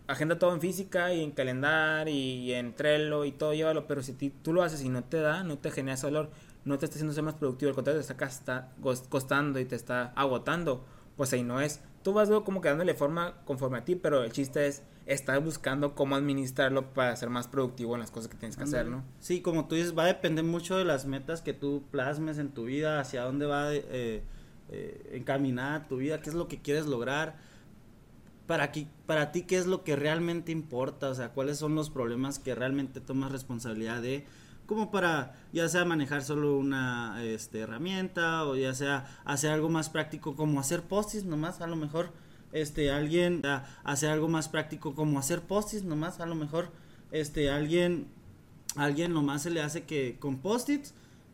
agenda 0.08 0.38
todo 0.38 0.54
en 0.54 0.62
física 0.62 1.14
y 1.14 1.24
en 1.24 1.32
calendar 1.32 2.10
y 2.10 2.54
en 2.54 2.76
Trello 2.76 3.26
y 3.26 3.32
todo, 3.32 3.54
llévalo, 3.54 3.88
pero 3.88 4.04
si 4.04 4.14
tú 4.14 4.54
lo 4.54 4.64
haces 4.64 4.84
y 4.84 4.90
no 4.90 5.04
te 5.04 5.22
da, 5.22 5.44
no 5.44 5.58
te 5.58 5.72
genera 5.72 5.98
valor, 6.02 6.30
no 6.66 6.78
te 6.78 6.86
está 6.86 6.96
haciendo 6.96 7.14
ser 7.14 7.24
más 7.24 7.36
productivo, 7.36 7.70
al 7.70 7.76
contrario, 7.76 8.02
te 8.02 8.14
está 8.14 8.72
costando 9.10 9.60
y 9.60 9.66
te 9.66 9.76
está 9.76 10.14
agotando, 10.16 10.86
pues 11.16 11.34
ahí 11.34 11.44
no 11.44 11.62
es. 11.62 11.82
Tú 12.04 12.14
vas 12.14 12.30
como 12.44 12.62
que 12.62 12.70
dándole 12.70 12.94
forma 12.94 13.36
conforme 13.46 13.78
a 13.80 13.86
ti, 13.86 13.96
pero 13.96 14.24
el 14.24 14.32
chiste 14.32 14.68
es 14.68 14.84
estar 15.06 15.40
buscando 15.44 15.96
cómo 15.96 16.16
administrarlo 16.16 16.94
para 16.94 17.16
ser 17.16 17.30
más 17.30 17.48
productivo 17.48 17.96
en 17.96 18.02
las 18.02 18.12
cosas 18.12 18.30
que 18.30 18.38
tienes 18.38 18.58
que 18.58 18.64
hacer, 18.64 18.88
¿no? 18.88 19.04
Sí, 19.20 19.42
como 19.42 19.68
tú 19.68 19.76
dices, 19.76 19.98
va 19.98 20.04
a 20.04 20.08
depender 20.08 20.44
mucho 20.44 20.78
de 20.78 20.86
las 20.86 21.06
metas 21.06 21.42
que 21.42 21.54
tú 21.54 21.84
plasmes 21.92 22.38
en 22.38 22.50
tu 22.50 22.66
vida, 22.66 23.00
hacia 23.00 23.24
dónde 23.24 23.46
va 23.46 23.74
eh, 23.74 24.24
eh, 24.70 25.12
encaminada 25.14 25.88
tu 25.88 25.98
vida, 25.98 26.22
qué 26.22 26.30
es 26.30 26.36
lo 26.36 26.48
que 26.48 26.62
quieres 26.62 26.86
lograr. 26.86 27.36
Para, 28.48 28.72
para 29.06 29.32
ti 29.32 29.44
qué 29.44 29.58
es 29.58 29.66
lo 29.66 29.84
que 29.84 29.96
realmente 29.96 30.52
importa, 30.52 31.10
o 31.10 31.16
sea, 31.16 31.30
cuáles 31.30 31.58
son 31.58 31.76
los 31.76 31.90
problemas 31.90 32.40
que 32.40 32.54
realmente 32.54 33.00
tomas 33.00 33.32
responsabilidad 33.32 34.02
de, 34.02 34.26
como 34.72 34.90
para 34.90 35.36
ya 35.52 35.68
sea 35.68 35.84
manejar 35.84 36.24
solo 36.24 36.58
una 36.58 37.22
este, 37.26 37.60
herramienta 37.60 38.46
o 38.46 38.56
ya 38.56 38.74
sea 38.74 39.06
hacer 39.26 39.52
algo 39.52 39.68
más 39.68 39.90
práctico 39.90 40.38
como 40.38 40.62
hacer 40.62 40.84
postis 40.84 41.26
nomás, 41.26 41.60
a 41.60 41.68
lo 41.68 41.76
mejor 41.76 42.14
este 42.54 42.90
alguien 42.90 43.42
hacer 43.84 44.12
algo 44.12 44.30
más 44.30 44.48
práctico 44.48 44.96
como 44.96 45.20
hacer 45.20 45.42
postis 45.42 45.84
nomás, 45.84 46.22
a 46.22 46.26
lo 46.26 46.36
mejor 46.36 46.70
este 47.12 47.52
alguien 47.52 48.08
alguien 48.78 49.14
nomás 49.14 49.42
se 49.42 49.50
le 49.50 49.62
hace 49.62 49.84
que 49.84 50.16
con 50.20 50.38
postits 50.38 50.94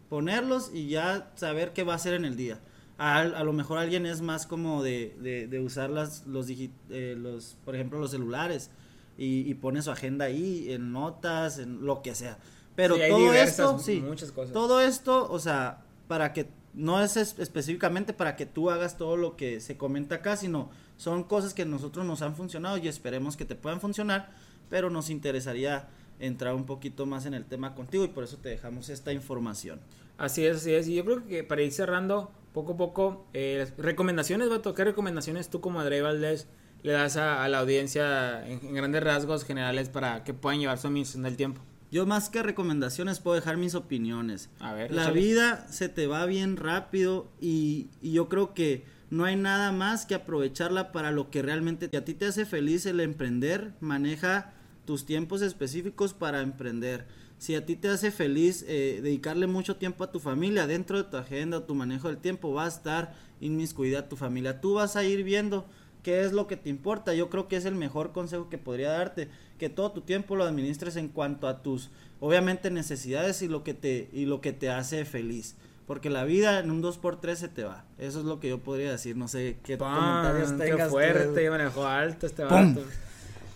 ponerlos 0.10 0.72
y 0.74 0.88
ya 0.88 1.32
saber 1.36 1.74
qué 1.74 1.84
va 1.84 1.94
a 1.94 1.98
hacer 1.98 2.16
en 2.16 2.26
el 2.26 2.36
día 2.36 2.60
a, 2.98 3.20
a, 3.20 3.44
lo 3.44 3.54
mejor 3.54 3.78
alguien 3.78 4.08
es 4.08 4.22
más 4.22 4.48
como 4.48 4.82
de, 4.82 5.48
de, 5.48 5.60
usar 5.60 5.92
las, 5.92 6.26
los, 6.26 6.48
eh, 6.50 7.16
los, 7.16 7.56
por 7.64 7.76
ejemplo, 7.76 8.00
los 8.00 8.10
celulares 8.10 8.72
y, 9.18 9.54
pone 9.56 9.82
su 9.82 9.92
agenda 9.92 10.26
ahí 10.26 10.72
en 10.72 10.92
notas, 10.92 11.58
en 11.58 11.86
lo 11.86 12.02
que 12.02 12.14
sea. 12.14 12.38
Pero 12.78 12.96
todo 12.96 13.34
esto, 13.34 13.80
sí, 13.80 14.00
muchas 14.00 14.32
cosas. 14.32 14.54
todo 14.54 14.80
esto, 14.80 15.30
o 15.30 15.40
sea, 15.40 15.84
para 16.08 16.32
que 16.32 16.48
no 16.74 17.02
es 17.02 17.18
específicamente 17.18 18.14
para 18.14 18.36
que 18.36 18.46
tú 18.46 18.70
hagas 18.70 18.98
todo 18.98 19.18
lo 19.18 19.36
que 19.36 19.60
se 19.60 19.78
comenta 19.78 20.16
acá, 20.16 20.38
sino 20.38 20.70
son 20.96 21.24
cosas 21.24 21.56
que 21.56 21.64
a 21.64 21.66
nosotros 21.66 22.06
nos 22.06 22.22
han 22.22 22.36
funcionado 22.36 22.78
y 22.78 22.88
esperemos 22.88 23.36
que 23.36 23.46
te 23.46 23.56
puedan 23.56 23.82
funcionar, 23.82 24.30
pero 24.70 24.92
nos 24.92 25.10
interesaría 25.10 25.90
entrar 26.20 26.54
un 26.54 26.66
poquito 26.66 27.08
más 27.08 27.26
en 27.26 27.34
el 27.34 27.46
tema 27.46 27.74
contigo 27.74 28.06
y 28.06 28.10
por 28.10 28.24
eso 28.24 28.38
te 28.38 28.50
dejamos 28.50 28.90
esta 28.90 29.12
información. 29.12 29.82
Así 30.20 30.46
es, 30.46 30.58
así 30.58 30.74
es. 30.74 30.88
Y 30.88 30.96
yo 30.96 31.04
creo 31.04 31.26
que 31.26 31.44
para 31.44 31.64
ir 31.64 31.72
cerrando, 31.72 32.32
poco 32.54 32.74
a 32.74 32.78
poco, 32.78 33.26
eh, 33.34 33.68
recomendaciones, 33.80 34.50
Vato, 34.50 34.76
¿qué 34.76 34.84
recomendaciones 34.84 35.50
tú 35.50 35.62
como 35.62 35.80
André 35.80 36.02
Valdés 36.02 36.48
le 36.84 36.92
das 36.92 37.18
a, 37.18 37.48
la 37.48 37.60
audiencia 37.60 38.48
en, 38.48 38.74
grandes 38.74 39.04
rasgos 39.04 39.46
generales 39.46 39.90
para 39.90 40.24
que 40.24 40.36
puedan 40.36 40.60
llevar 40.60 40.78
su 40.78 40.92
misión 40.92 41.24
del 41.24 41.38
tiempo? 41.38 41.62
Yo 41.92 42.06
más 42.06 42.30
que 42.30 42.44
recomendaciones 42.44 43.20
puedo 43.20 43.36
dejar 43.36 43.58
mis 43.58 43.76
opiniones. 43.76 44.50
A 44.60 44.74
ver, 44.74 44.92
la 44.92 45.12
vida 45.12 45.68
se 45.70 45.90
te 45.90 46.08
va 46.08 46.26
bien 46.26 46.58
rápido 46.58 47.28
y, 47.40 47.88
y, 48.02 48.12
yo 48.12 48.28
creo 48.28 48.54
que 48.54 48.86
no 49.10 49.26
hay 49.26 49.36
nada 49.36 49.72
más 49.72 50.06
que 50.06 50.16
aprovecharla 50.16 50.92
para 50.92 51.12
lo 51.12 51.30
que 51.30 51.42
realmente 51.42 51.96
a 51.96 52.04
ti 52.06 52.14
te 52.14 52.26
hace 52.26 52.46
feliz 52.46 52.86
el 52.86 53.00
emprender. 53.00 53.74
Maneja 53.80 54.54
tus 54.86 55.06
tiempos 55.06 55.42
específicos 55.42 56.14
para 56.14 56.42
emprender 56.42 57.06
si 57.38 57.56
a 57.56 57.66
ti 57.66 57.76
te 57.76 57.90
hace 57.90 58.12
feliz 58.12 58.66
eh, 58.68 59.00
dedicarle 59.02 59.48
mucho 59.48 59.76
tiempo 59.76 60.04
a 60.04 60.12
tu 60.12 60.20
familia, 60.20 60.66
dentro 60.66 60.98
de 60.98 61.04
tu 61.04 61.18
agenda, 61.18 61.66
tu 61.66 61.76
manejo 61.76 62.08
del 62.08 62.18
tiempo, 62.18 62.54
va 62.54 62.66
a 62.66 62.68
estar 62.68 63.14
inmiscuida 63.40 64.10
tu 64.10 64.16
familia. 64.16 64.60
Tú 64.60 64.76
vas 64.76 64.96
a 64.96 65.04
ir 65.04 65.24
viendo 65.24 65.68
qué 66.04 66.22
es 66.22 66.32
lo 66.32 66.48
que 66.48 66.58
te 66.58 66.70
importa. 66.70 67.14
Yo 67.14 67.30
creo 67.30 67.48
que 67.48 67.56
es 67.56 67.66
el 67.66 67.76
mejor 67.76 68.12
consejo 68.12 68.50
que 68.50 68.58
podría 68.58 68.92
darte, 68.92 69.30
que 69.58 69.70
todo 69.70 69.92
tu 69.92 70.02
tiempo 70.02 70.36
lo 70.36 70.44
administres 70.44 70.96
en 70.96 71.10
cuanto 71.10 71.48
a 71.48 71.62
tus, 71.62 71.90
obviamente, 72.20 72.72
necesidades 72.72 73.42
y 73.42 73.48
lo 73.48 73.64
que 73.64 73.74
te, 73.74 74.10
y 74.14 74.26
lo 74.26 74.42
que 74.42 74.54
te 74.54 74.70
hace 74.70 75.06
feliz. 75.06 75.56
Porque 75.86 76.10
la 76.10 76.26
vida 76.26 76.60
en 76.60 76.70
un 76.70 76.84
2x3 76.84 77.36
se 77.36 77.48
te 77.48 77.64
va. 77.64 77.86
Eso 77.98 78.20
es 78.20 78.26
lo 78.26 78.40
que 78.40 78.50
yo 78.50 78.60
podría 78.60 78.92
decir. 78.92 79.16
No 79.16 79.28
sé 79.28 79.58
qué 79.64 79.78
comentarios 79.78 80.58
tengas. 80.58 80.88
Qué 80.88 80.90
fuerte, 80.90 81.50
manejó 81.50 81.86
alto 81.86 82.28
este 82.28 82.44
vato. 82.44 82.82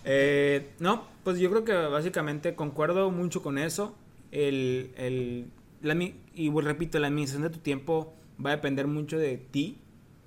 Eh, 0.04 0.70
no, 0.80 1.04
pues 1.24 1.38
yo 1.38 1.50
creo 1.50 1.64
que 1.64 1.72
básicamente 1.72 2.54
concuerdo 2.54 3.10
mucho 3.10 3.42
con 3.42 3.58
eso. 3.58 3.94
El, 4.30 4.92
el, 4.96 5.46
la, 5.82 5.94
y 6.34 6.50
repito, 6.50 6.98
la 6.98 7.08
administración 7.08 7.42
de 7.42 7.50
tu 7.50 7.58
tiempo 7.58 8.14
va 8.44 8.50
a 8.50 8.56
depender 8.56 8.86
mucho 8.86 9.18
de 9.18 9.36
ti, 9.36 9.78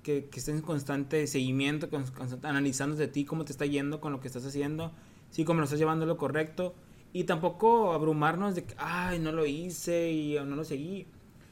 que, 0.06 0.26
que 0.26 0.38
estés 0.38 0.54
en 0.54 0.62
constante 0.62 1.26
seguimiento, 1.26 1.90
con, 1.90 2.04
analizando 2.44 2.94
de 2.94 3.08
ti 3.08 3.24
cómo 3.24 3.44
te 3.44 3.50
está 3.50 3.66
yendo 3.66 4.00
con 4.00 4.12
lo 4.12 4.20
que 4.20 4.28
estás 4.28 4.46
haciendo, 4.46 4.92
si 5.30 5.44
cómo 5.44 5.58
lo 5.58 5.64
estás 5.64 5.80
llevando 5.80 6.06
lo 6.06 6.16
correcto. 6.16 6.76
Y 7.12 7.24
tampoco 7.24 7.92
abrumarnos 7.92 8.54
de 8.54 8.64
que, 8.64 8.74
ay, 8.78 9.18
no 9.18 9.32
lo 9.32 9.46
hice 9.46 10.12
y 10.12 10.34
no 10.44 10.54
lo 10.54 10.62
seguí. 10.62 11.08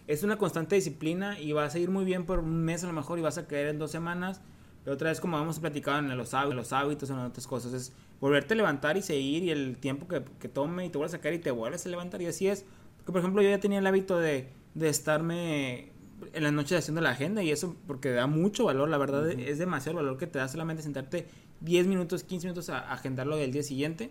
Es 0.06 0.22
una 0.22 0.36
constante 0.36 0.76
disciplina 0.76 1.40
y 1.40 1.52
vas 1.52 1.74
a 1.74 1.78
ir 1.80 1.90
muy 1.90 2.04
bien 2.04 2.26
por 2.26 2.38
un 2.38 2.62
mes 2.64 2.84
a 2.84 2.86
lo 2.86 2.92
mejor 2.92 3.18
y 3.18 3.22
vas 3.22 3.38
a 3.38 3.48
caer 3.48 3.66
en 3.68 3.78
dos 3.80 3.90
semanas. 3.90 4.40
Pero 4.84 4.94
otra 4.94 5.08
vez, 5.08 5.20
como 5.20 5.36
hemos 5.36 5.58
platicado 5.58 5.98
en 5.98 6.16
los 6.16 6.32
hábitos, 6.32 7.08
los 7.08 7.10
en 7.10 7.18
otras 7.24 7.48
cosas, 7.48 7.72
es 7.72 7.92
volverte 8.20 8.54
a 8.54 8.56
levantar 8.56 8.96
y 8.96 9.02
seguir 9.02 9.42
y 9.42 9.50
el 9.50 9.78
tiempo 9.78 10.06
que, 10.06 10.22
que 10.38 10.48
tome 10.48 10.86
y 10.86 10.90
te 10.90 10.98
vuelves 10.98 11.14
a 11.14 11.16
sacar 11.16 11.32
y 11.32 11.38
te 11.40 11.50
vuelves 11.50 11.84
a 11.86 11.88
levantar 11.88 12.22
y 12.22 12.26
así 12.26 12.46
es. 12.46 12.64
Porque 12.98 13.10
por 13.10 13.20
ejemplo 13.20 13.42
yo 13.42 13.50
ya 13.50 13.58
tenía 13.58 13.80
el 13.80 13.86
hábito 13.86 14.18
de, 14.18 14.48
de 14.74 14.88
estarme 14.88 15.93
en 16.32 16.42
las 16.42 16.52
noches 16.52 16.78
haciendo 16.78 17.00
la 17.00 17.10
agenda 17.10 17.42
y 17.42 17.50
eso 17.50 17.76
porque 17.86 18.10
da 18.10 18.26
mucho 18.26 18.64
valor, 18.64 18.88
la 18.88 18.98
verdad 18.98 19.30
es 19.30 19.58
demasiado 19.58 19.96
valor 19.96 20.18
que 20.18 20.26
te 20.26 20.38
da 20.38 20.48
solamente 20.48 20.82
sentarte 20.82 21.26
10 21.60 21.86
minutos, 21.86 22.24
15 22.24 22.46
minutos 22.46 22.70
a, 22.70 22.92
agendarlo 22.92 23.36
del 23.36 23.52
día 23.52 23.62
siguiente 23.62 24.10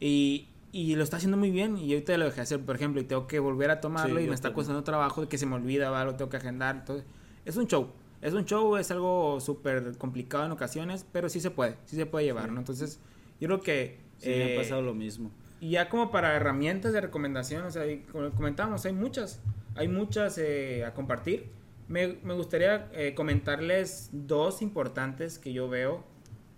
y, 0.00 0.48
y 0.72 0.94
lo 0.94 1.04
está 1.04 1.16
haciendo 1.18 1.36
muy 1.36 1.50
bien 1.50 1.76
y 1.76 1.92
ahorita 1.92 2.16
lo 2.18 2.24
dejé 2.26 2.40
hacer, 2.40 2.60
por 2.60 2.76
ejemplo, 2.76 3.00
y 3.00 3.04
tengo 3.04 3.26
que 3.26 3.38
volver 3.38 3.70
a 3.70 3.80
tomarlo 3.80 4.20
y 4.20 4.26
me 4.26 4.34
está 4.34 4.52
costando 4.52 4.82
trabajo 4.84 5.28
que 5.28 5.38
se 5.38 5.46
me 5.46 5.54
olvida, 5.54 5.90
¿vale? 5.90 6.10
lo 6.10 6.16
tengo 6.16 6.30
que 6.30 6.38
agendar, 6.38 6.76
entonces 6.76 7.06
es 7.44 7.56
un 7.56 7.66
show. 7.66 7.90
Es 8.20 8.34
un 8.34 8.44
show, 8.44 8.76
es 8.76 8.88
algo 8.92 9.40
súper 9.40 9.98
complicado 9.98 10.46
en 10.46 10.52
ocasiones, 10.52 11.04
pero 11.10 11.28
sí 11.28 11.40
se 11.40 11.50
puede, 11.50 11.76
sí 11.86 11.96
se 11.96 12.06
puede 12.06 12.24
llevar, 12.24 12.52
¿no? 12.52 12.60
Entonces, 12.60 13.00
yo 13.40 13.48
creo 13.48 13.60
que... 13.60 13.98
Sí, 14.18 14.28
me 14.28 14.44
ha 14.44 14.48
eh, 14.50 14.56
pasado 14.56 14.80
lo 14.80 14.94
mismo. 14.94 15.32
Y 15.60 15.70
ya 15.70 15.88
como 15.88 16.12
para 16.12 16.36
herramientas 16.36 16.92
de 16.92 17.00
recomendación, 17.00 17.64
o 17.64 17.70
sea, 17.72 17.82
como 18.12 18.30
comentábamos, 18.30 18.84
hay 18.86 18.92
muchas, 18.92 19.40
hay 19.74 19.88
muchas 19.88 20.38
eh, 20.38 20.84
a 20.84 20.94
compartir. 20.94 21.50
Me, 21.88 22.18
me 22.22 22.34
gustaría 22.34 22.88
eh, 22.92 23.14
comentarles 23.14 24.10
dos 24.12 24.62
importantes 24.62 25.38
que 25.38 25.52
yo 25.52 25.68
veo. 25.68 26.04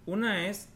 Una 0.07 0.48
es 0.48 0.68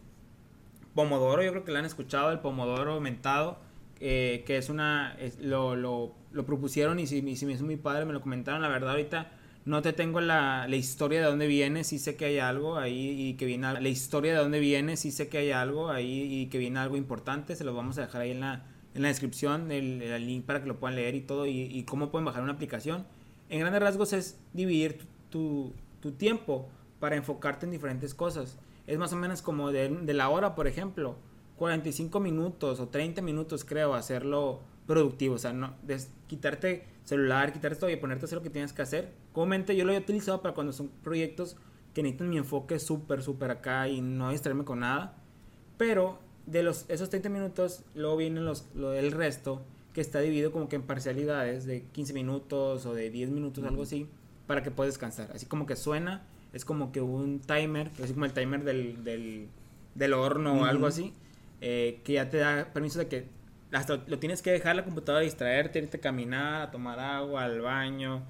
Pomodoro, 0.95 1.43
yo 1.43 1.51
creo 1.51 1.65
que 1.65 1.73
la 1.73 1.79
han 1.81 1.85
escuchado, 1.85 2.33
el 2.33 2.41
Pomodoro 2.41 2.95
aumentado, 2.95 3.59
que 3.99 4.45
es 4.47 4.69
una, 4.69 5.17
lo, 5.41 5.77
lo, 5.77 6.15
lo, 6.33 6.47
propusieron 6.47 6.99
y 6.99 7.07
si, 7.07 7.19
y 7.19 7.37
si 7.37 7.47
me 7.47 7.53
hizo 7.53 7.65
mi 7.65 7.77
padre, 7.77 8.05
me 8.05 8.13
lo 8.13 8.21
comentaron, 8.21 8.63
la 8.63 8.69
verdad 8.69 8.91
ahorita 8.91 9.31
no 9.69 9.83
te 9.83 9.93
tengo 9.93 10.21
la, 10.21 10.67
la, 10.67 10.77
historia 10.77 11.21
de 11.21 11.27
dónde 11.27 11.47
viene, 11.47 11.85
sí 11.85 11.99
sé 11.99 12.17
que 12.17 12.25
hay 12.25 12.39
algo 12.39 12.79
ahí 12.79 13.29
y 13.29 13.35
que 13.35 13.45
viene 13.45 13.81
la 13.81 13.89
historia 13.89 14.33
de 14.33 14.39
dónde 14.39 14.61
viene, 14.61 14.97
sí 14.97 15.11
sé 15.11 15.29
que 15.29 15.39
hay 15.39 15.51
algo 15.51 15.91
ahí 15.91 16.23
y 16.23 16.47
que 16.47 16.57
viene 16.57 16.79
algo 16.79 16.97
importante, 16.97 17.55
se 17.55 17.65
lo 17.65 17.75
vamos 17.75 17.99
a 17.99 18.03
dejar 18.03 18.23
ahí 18.23 18.31
en 18.31 18.41
la, 18.41 18.65
en 18.95 19.03
la 19.03 19.09
descripción, 19.09 19.71
el, 19.71 20.03
el 20.03 20.27
link 20.27 20.45
para 20.45 20.63
que 20.63 20.69
lo 20.69 20.79
puedan 20.79 20.97
leer 20.97 21.15
y 21.15 21.21
todo 21.21 21.47
y, 21.47 21.63
y, 21.63 21.85
cómo 21.85 22.11
pueden 22.11 22.25
bajar 22.25 22.43
una 22.43 22.53
aplicación. 22.53 23.07
En 23.49 23.61
grandes 23.61 23.83
rasgos 23.83 24.13
es 24.13 24.39
dividir 24.53 24.99
tu, 25.31 25.73
tu, 26.01 26.13
tiempo 26.13 26.69
para 27.01 27.17
enfocarte 27.17 27.67
en 27.67 27.73
diferentes 27.73 28.15
cosas. 28.15 28.59
Es 28.87 28.99
más 28.99 29.13
o 29.13 29.17
menos 29.17 29.43
como 29.43 29.71
de, 29.71 29.89
de 29.89 30.15
la 30.15 30.29
hora, 30.29 30.55
por 30.55 30.67
ejemplo, 30.67 31.17
45 31.57 32.21
minutos 32.21 32.81
o 32.81 32.89
30 32.89 33.23
minutos 33.23 33.65
creo 33.65 33.95
hacerlo 33.95 34.61
productivo, 34.87 35.35
o 35.35 35.39
sea, 35.39 35.53
no, 35.53 35.75
quitarte 36.27 36.87
celular, 37.05 37.53
quitar 37.53 37.73
esto 37.73 37.89
y 37.91 37.97
ponerte 37.97 38.25
a 38.25 38.27
hacer 38.27 38.39
lo 38.39 38.43
que 38.43 38.51
tienes 38.51 38.73
que 38.73 38.83
hacer. 38.83 39.13
Comúnmente 39.33 39.77
yo 39.77 39.85
lo 39.85 39.93
he 39.93 39.99
utilizado 39.99 40.41
para 40.41 40.55
cuando 40.55 40.73
son 40.73 40.89
proyectos 41.03 41.57
que 41.95 42.03
necesitan 42.03 42.31
mi 42.31 42.39
enfoque 42.39 42.79
súper, 42.79 43.23
súper 43.23 43.51
acá 43.51 43.89
y 43.89 44.01
no 44.01 44.31
distraerme 44.31 44.65
con 44.65 44.81
nada. 44.81 45.17
Pero 45.77 46.19
de 46.51 46.63
los, 46.63 46.87
esos 46.89 47.11
30 47.11 47.29
minutos, 47.29 47.83
luego 47.95 48.17
vienen 48.17 48.45
los, 48.45 48.67
lo, 48.75 48.93
el 48.93 49.13
resto, 49.13 49.63
que 49.93 50.01
está 50.01 50.21
dividido 50.21 50.51
como 50.53 50.69
que 50.69 50.77
en 50.77 50.83
parcialidades 50.83 51.67
de 51.67 51.83
15 51.93 52.13
minutos 52.15 52.87
o 52.87 52.95
de 52.95 53.11
10 53.11 53.31
minutos, 53.31 53.65
algo 53.65 53.83
así, 53.83 54.09
para 54.47 54.63
que 54.63 54.71
puedas 54.71 54.95
descansar. 54.95 55.31
Así 55.35 55.47
como 55.47 55.67
que 55.67 55.77
suena, 55.77 56.23
es 56.53 56.65
como 56.65 56.93
que 56.93 57.01
un 57.01 57.41
timer, 57.41 57.91
así 58.03 58.15
como 58.15 58.25
el 58.25 58.33
timer 58.33 58.65
del, 58.65 59.05
del, 59.05 59.49
del 59.95 60.13
horno 60.15 60.63
o 60.63 60.65
algo 60.65 60.87
así, 60.87 61.13
eh, 61.61 62.01
que 62.05 62.15
ya 62.15 62.31
te 62.31 62.39
da 62.39 62.71
permiso 62.73 62.99
de 62.99 63.09
que 63.09 63.27
hasta 63.73 64.03
lo 64.07 64.19
tienes 64.19 64.41
que 64.41 64.51
dejar 64.51 64.77
la 64.77 64.85
computadora, 64.85 65.23
distraerte, 65.23 65.79
irte 65.79 65.99
a 65.99 66.01
caminar, 66.01 66.63
a 66.63 66.71
tomar 66.71 66.99
agua, 66.99 67.45
al 67.45 67.61
baño, 67.61 68.23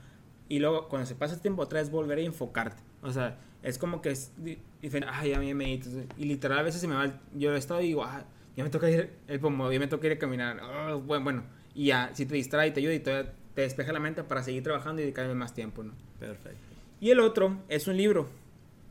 y 0.48 0.58
luego 0.58 0.88
cuando 0.88 1.06
se 1.06 1.14
pasa 1.14 1.34
el 1.34 1.40
tiempo 1.40 1.62
otra 1.62 1.80
vez 1.80 1.90
volver 1.90 2.18
a 2.18 2.22
enfocarte. 2.22 2.82
O 3.02 3.12
sea, 3.12 3.38
es 3.62 3.78
como 3.78 4.00
que 4.00 4.10
es 4.10 4.32
diferente, 4.80 5.12
ay, 5.12 5.30
ya 5.30 5.38
me 5.38 5.54
medito. 5.54 5.88
Y 6.16 6.24
literal 6.24 6.58
a 6.58 6.62
veces 6.62 6.80
se 6.80 6.88
me 6.88 6.94
va, 6.94 7.04
el, 7.04 7.12
yo 7.34 7.54
he 7.54 7.58
estado 7.58 7.80
y 7.80 7.88
digo, 7.88 8.04
ah, 8.04 8.24
ya 8.56 8.64
me 8.64 8.70
toca 8.70 8.90
ir, 8.90 9.10
el 9.26 9.40
pomo, 9.40 9.70
ya 9.70 9.78
me 9.78 9.86
toca 9.86 10.06
ir 10.06 10.12
a 10.14 10.18
caminar. 10.18 10.60
Oh, 10.62 11.00
bueno, 11.00 11.24
bueno, 11.24 11.44
y 11.74 11.86
ya, 11.86 12.10
si 12.14 12.26
te 12.26 12.34
distrae, 12.34 12.70
te 12.70 12.80
ayuda 12.80 12.94
y 12.94 13.00
te, 13.00 13.24
te 13.54 13.62
despeja 13.62 13.92
la 13.92 14.00
mente 14.00 14.24
para 14.24 14.42
seguir 14.42 14.62
trabajando 14.62 15.00
y 15.00 15.04
dedicarme 15.04 15.34
más 15.34 15.54
tiempo, 15.54 15.82
¿no? 15.82 15.92
Perfecto. 16.18 16.58
Y 17.00 17.10
el 17.10 17.20
otro 17.20 17.58
es 17.68 17.86
un 17.86 17.96
libro. 17.96 18.28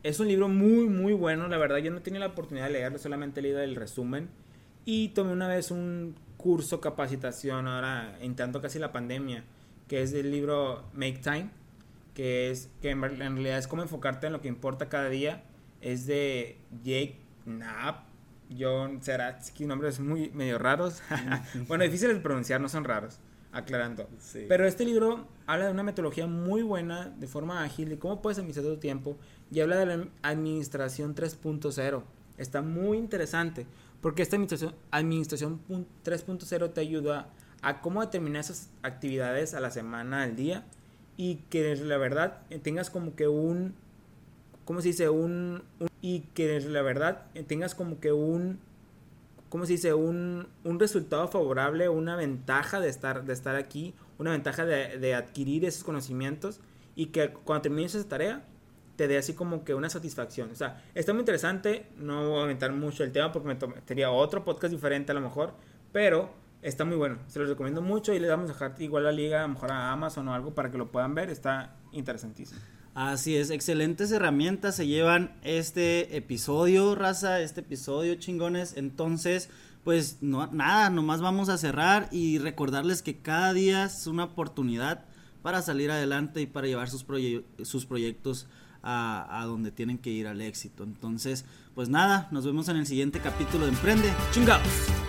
Es 0.04 0.20
un 0.20 0.28
libro 0.28 0.48
muy, 0.48 0.88
muy 0.88 1.14
bueno, 1.14 1.48
la 1.48 1.58
verdad. 1.58 1.78
Yo 1.80 1.92
no 1.92 2.02
tenía 2.02 2.20
la 2.20 2.28
oportunidad 2.28 2.68
de 2.68 2.74
leerlo, 2.74 2.98
solamente 2.98 3.40
he 3.40 3.44
leído 3.44 3.60
el 3.62 3.76
resumen. 3.76 4.30
Y 4.86 5.10
tomé 5.10 5.34
una 5.34 5.50
vez 5.50 5.72
un 5.72 6.16
curso, 6.38 6.80
capacitación, 6.80 7.68
ahora 7.68 8.18
entrando 8.22 8.62
casi 8.62 8.80
la 8.80 8.94
pandemia, 8.94 9.44
que 9.88 10.02
es 10.02 10.14
el 10.14 10.32
libro 10.32 10.86
Make 10.94 11.20
Time, 11.22 11.50
que 12.18 12.50
es 12.50 12.72
que 12.82 12.90
en 12.90 13.00
realidad 13.00 13.60
es 13.60 13.68
como 13.68 13.84
enfocarte 13.84 14.26
en 14.26 14.34
lo 14.34 14.42
que 14.42 14.48
importa 14.48 14.90
cada 14.90 15.08
día. 15.08 15.44
Es 15.82 16.08
de 16.08 16.58
Jake 16.84 17.20
Knapp, 17.44 18.08
John 18.58 19.04
Seratsky, 19.04 19.68
nombres 19.68 20.00
muy 20.00 20.32
medio 20.32 20.58
raros. 20.58 21.04
bueno, 21.68 21.84
difíciles 21.84 22.16
de 22.16 22.22
pronunciar, 22.24 22.60
no 22.60 22.70
son 22.70 22.86
raros, 22.86 23.20
aclarando. 23.52 24.10
Pero 24.50 24.66
este 24.66 24.84
libro 24.84 25.28
habla 25.46 25.66
de 25.66 25.72
una 25.72 25.84
metodología 25.84 26.26
muy 26.26 26.64
buena, 26.64 27.10
de 27.20 27.28
forma 27.28 27.64
ágil, 27.64 27.90
de 27.90 28.00
cómo 28.00 28.20
puedes 28.20 28.40
administrar 28.40 28.66
tu 28.66 28.78
tiempo, 28.78 29.16
y 29.52 29.60
habla 29.60 29.76
de 29.76 29.86
la 29.86 30.08
administración 30.24 31.14
3.0. 31.14 32.02
Está 32.40 32.64
muy 32.64 32.98
interesante, 32.98 33.68
porque 34.02 34.24
esta 34.24 34.38
administración, 34.38 34.74
administración 34.90 35.62
3.0 36.04 36.74
te 36.74 36.82
ayuda 36.82 37.30
a 37.62 37.80
cómo 37.82 38.02
determinar 38.02 38.40
esas 38.40 38.72
actividades 38.82 39.54
a 39.54 39.60
la 39.60 39.70
semana, 39.70 40.24
al 40.24 40.36
día, 40.36 40.66
y 41.18 41.38
que 41.50 41.76
la 41.76 41.98
verdad 41.98 42.42
tengas 42.62 42.90
como 42.90 43.16
que 43.16 43.28
un, 43.28 43.74
¿cómo 44.66 44.82
se 44.82 44.90
dice? 44.90 45.10
Un, 45.10 45.64
y 46.02 46.22
que 46.36 46.60
la 46.62 46.84
verdad 46.84 47.26
tengas 47.48 47.74
como 47.74 48.00
que 48.00 48.12
un, 48.12 48.60
¿cómo 49.50 49.66
se 49.66 49.74
dice? 49.74 49.94
Un, 49.96 50.48
un 50.64 50.80
resultado 50.80 51.28
favorable, 51.28 51.90
una 51.90 52.16
ventaja 52.16 52.80
de 52.80 52.90
estar, 52.90 53.26
de 53.26 53.34
estar 53.34 53.56
aquí, 53.56 53.96
una 54.20 54.32
ventaja 54.32 54.66
de, 54.66 55.00
de 55.00 55.16
adquirir 55.16 55.66
esos 55.66 55.84
conocimientos 55.84 56.60
y 56.96 57.08
que 57.08 57.30
cuando 57.30 57.64
termines 57.64 57.96
esa 57.96 58.08
tarea 58.08 58.44
te 58.96 59.08
dé 59.08 59.18
así 59.18 59.34
como 59.34 59.64
que 59.64 59.74
una 59.74 59.90
satisfacción. 59.90 60.52
O 60.52 60.56
sea, 60.56 60.84
está 60.96 61.14
muy 61.14 61.22
interesante, 61.22 61.86
no 61.98 62.30
voy 62.30 62.40
a 62.42 62.44
aventar 62.44 62.72
mucho 62.74 63.04
el 63.04 63.12
tema 63.12 63.32
porque 63.32 63.48
me 63.48 63.56
tomaría 63.56 64.12
otro 64.12 64.44
podcast 64.44 64.74
diferente 64.74 65.12
a 65.12 65.16
lo 65.16 65.22
mejor, 65.22 65.54
pero 65.92 66.32
está 66.68 66.86
muy 66.86 66.98
bueno, 66.98 67.18
se 67.28 67.40
los 67.40 67.48
recomiendo 67.48 67.82
mucho 67.82 68.14
y 68.14 68.20
le 68.20 68.28
damos 68.28 68.50
a 68.50 68.54
dejar 68.54 68.76
igual 68.80 69.06
la 69.06 69.12
liga, 69.12 69.40
a 69.40 69.48
lo 69.48 69.54
mejor 69.54 69.72
a 69.72 69.92
Amazon 69.92 70.28
o 70.28 70.34
algo 70.34 70.54
para 70.54 70.70
que 70.70 70.78
lo 70.78 70.92
puedan 70.92 71.16
ver, 71.16 71.30
está 71.30 71.76
interesantísimo. 71.92 72.60
Así 72.94 73.38
es, 73.38 73.52
excelentes 73.52 74.12
herramientas 74.12 74.76
se 74.76 74.88
llevan 74.88 75.38
este 75.44 76.18
episodio, 76.18 76.96
raza, 76.96 77.42
este 77.42 77.62
episodio, 77.62 78.16
chingones. 78.16 78.76
Entonces, 78.76 79.50
pues 79.84 80.18
no, 80.22 80.48
nada, 80.48 80.90
nomás 80.90 81.22
vamos 81.22 81.50
a 81.50 81.58
cerrar 81.58 82.10
y 82.12 82.40
recordarles 82.40 83.04
que 83.04 83.20
cada 83.20 83.54
día 83.54 83.86
es 83.86 84.08
una 84.08 84.26
oportunidad 84.26 85.06
para 85.44 85.62
salir 85.62 85.92
adelante 85.92 86.42
y 86.42 86.48
para 86.48 86.68
llevar 86.68 86.90
sus, 86.90 87.06
sus 87.64 87.86
proyectos 87.86 88.48
a, 88.82 89.42
a, 89.42 89.46
donde 89.46 89.72
tienen 89.72 90.00
que 90.00 90.10
ir 90.10 90.28
al 90.28 90.42
éxito. 90.42 90.84
Entonces, 90.84 91.46
pues 91.76 91.90
nada, 91.90 92.28
nos 92.32 92.46
vemos 92.46 92.68
en 92.68 92.78
el 92.78 92.88
siguiente 92.88 93.20
capítulo 93.20 93.66
de 93.66 93.74
Emprende. 93.74 94.12
Chingados. 94.32 95.07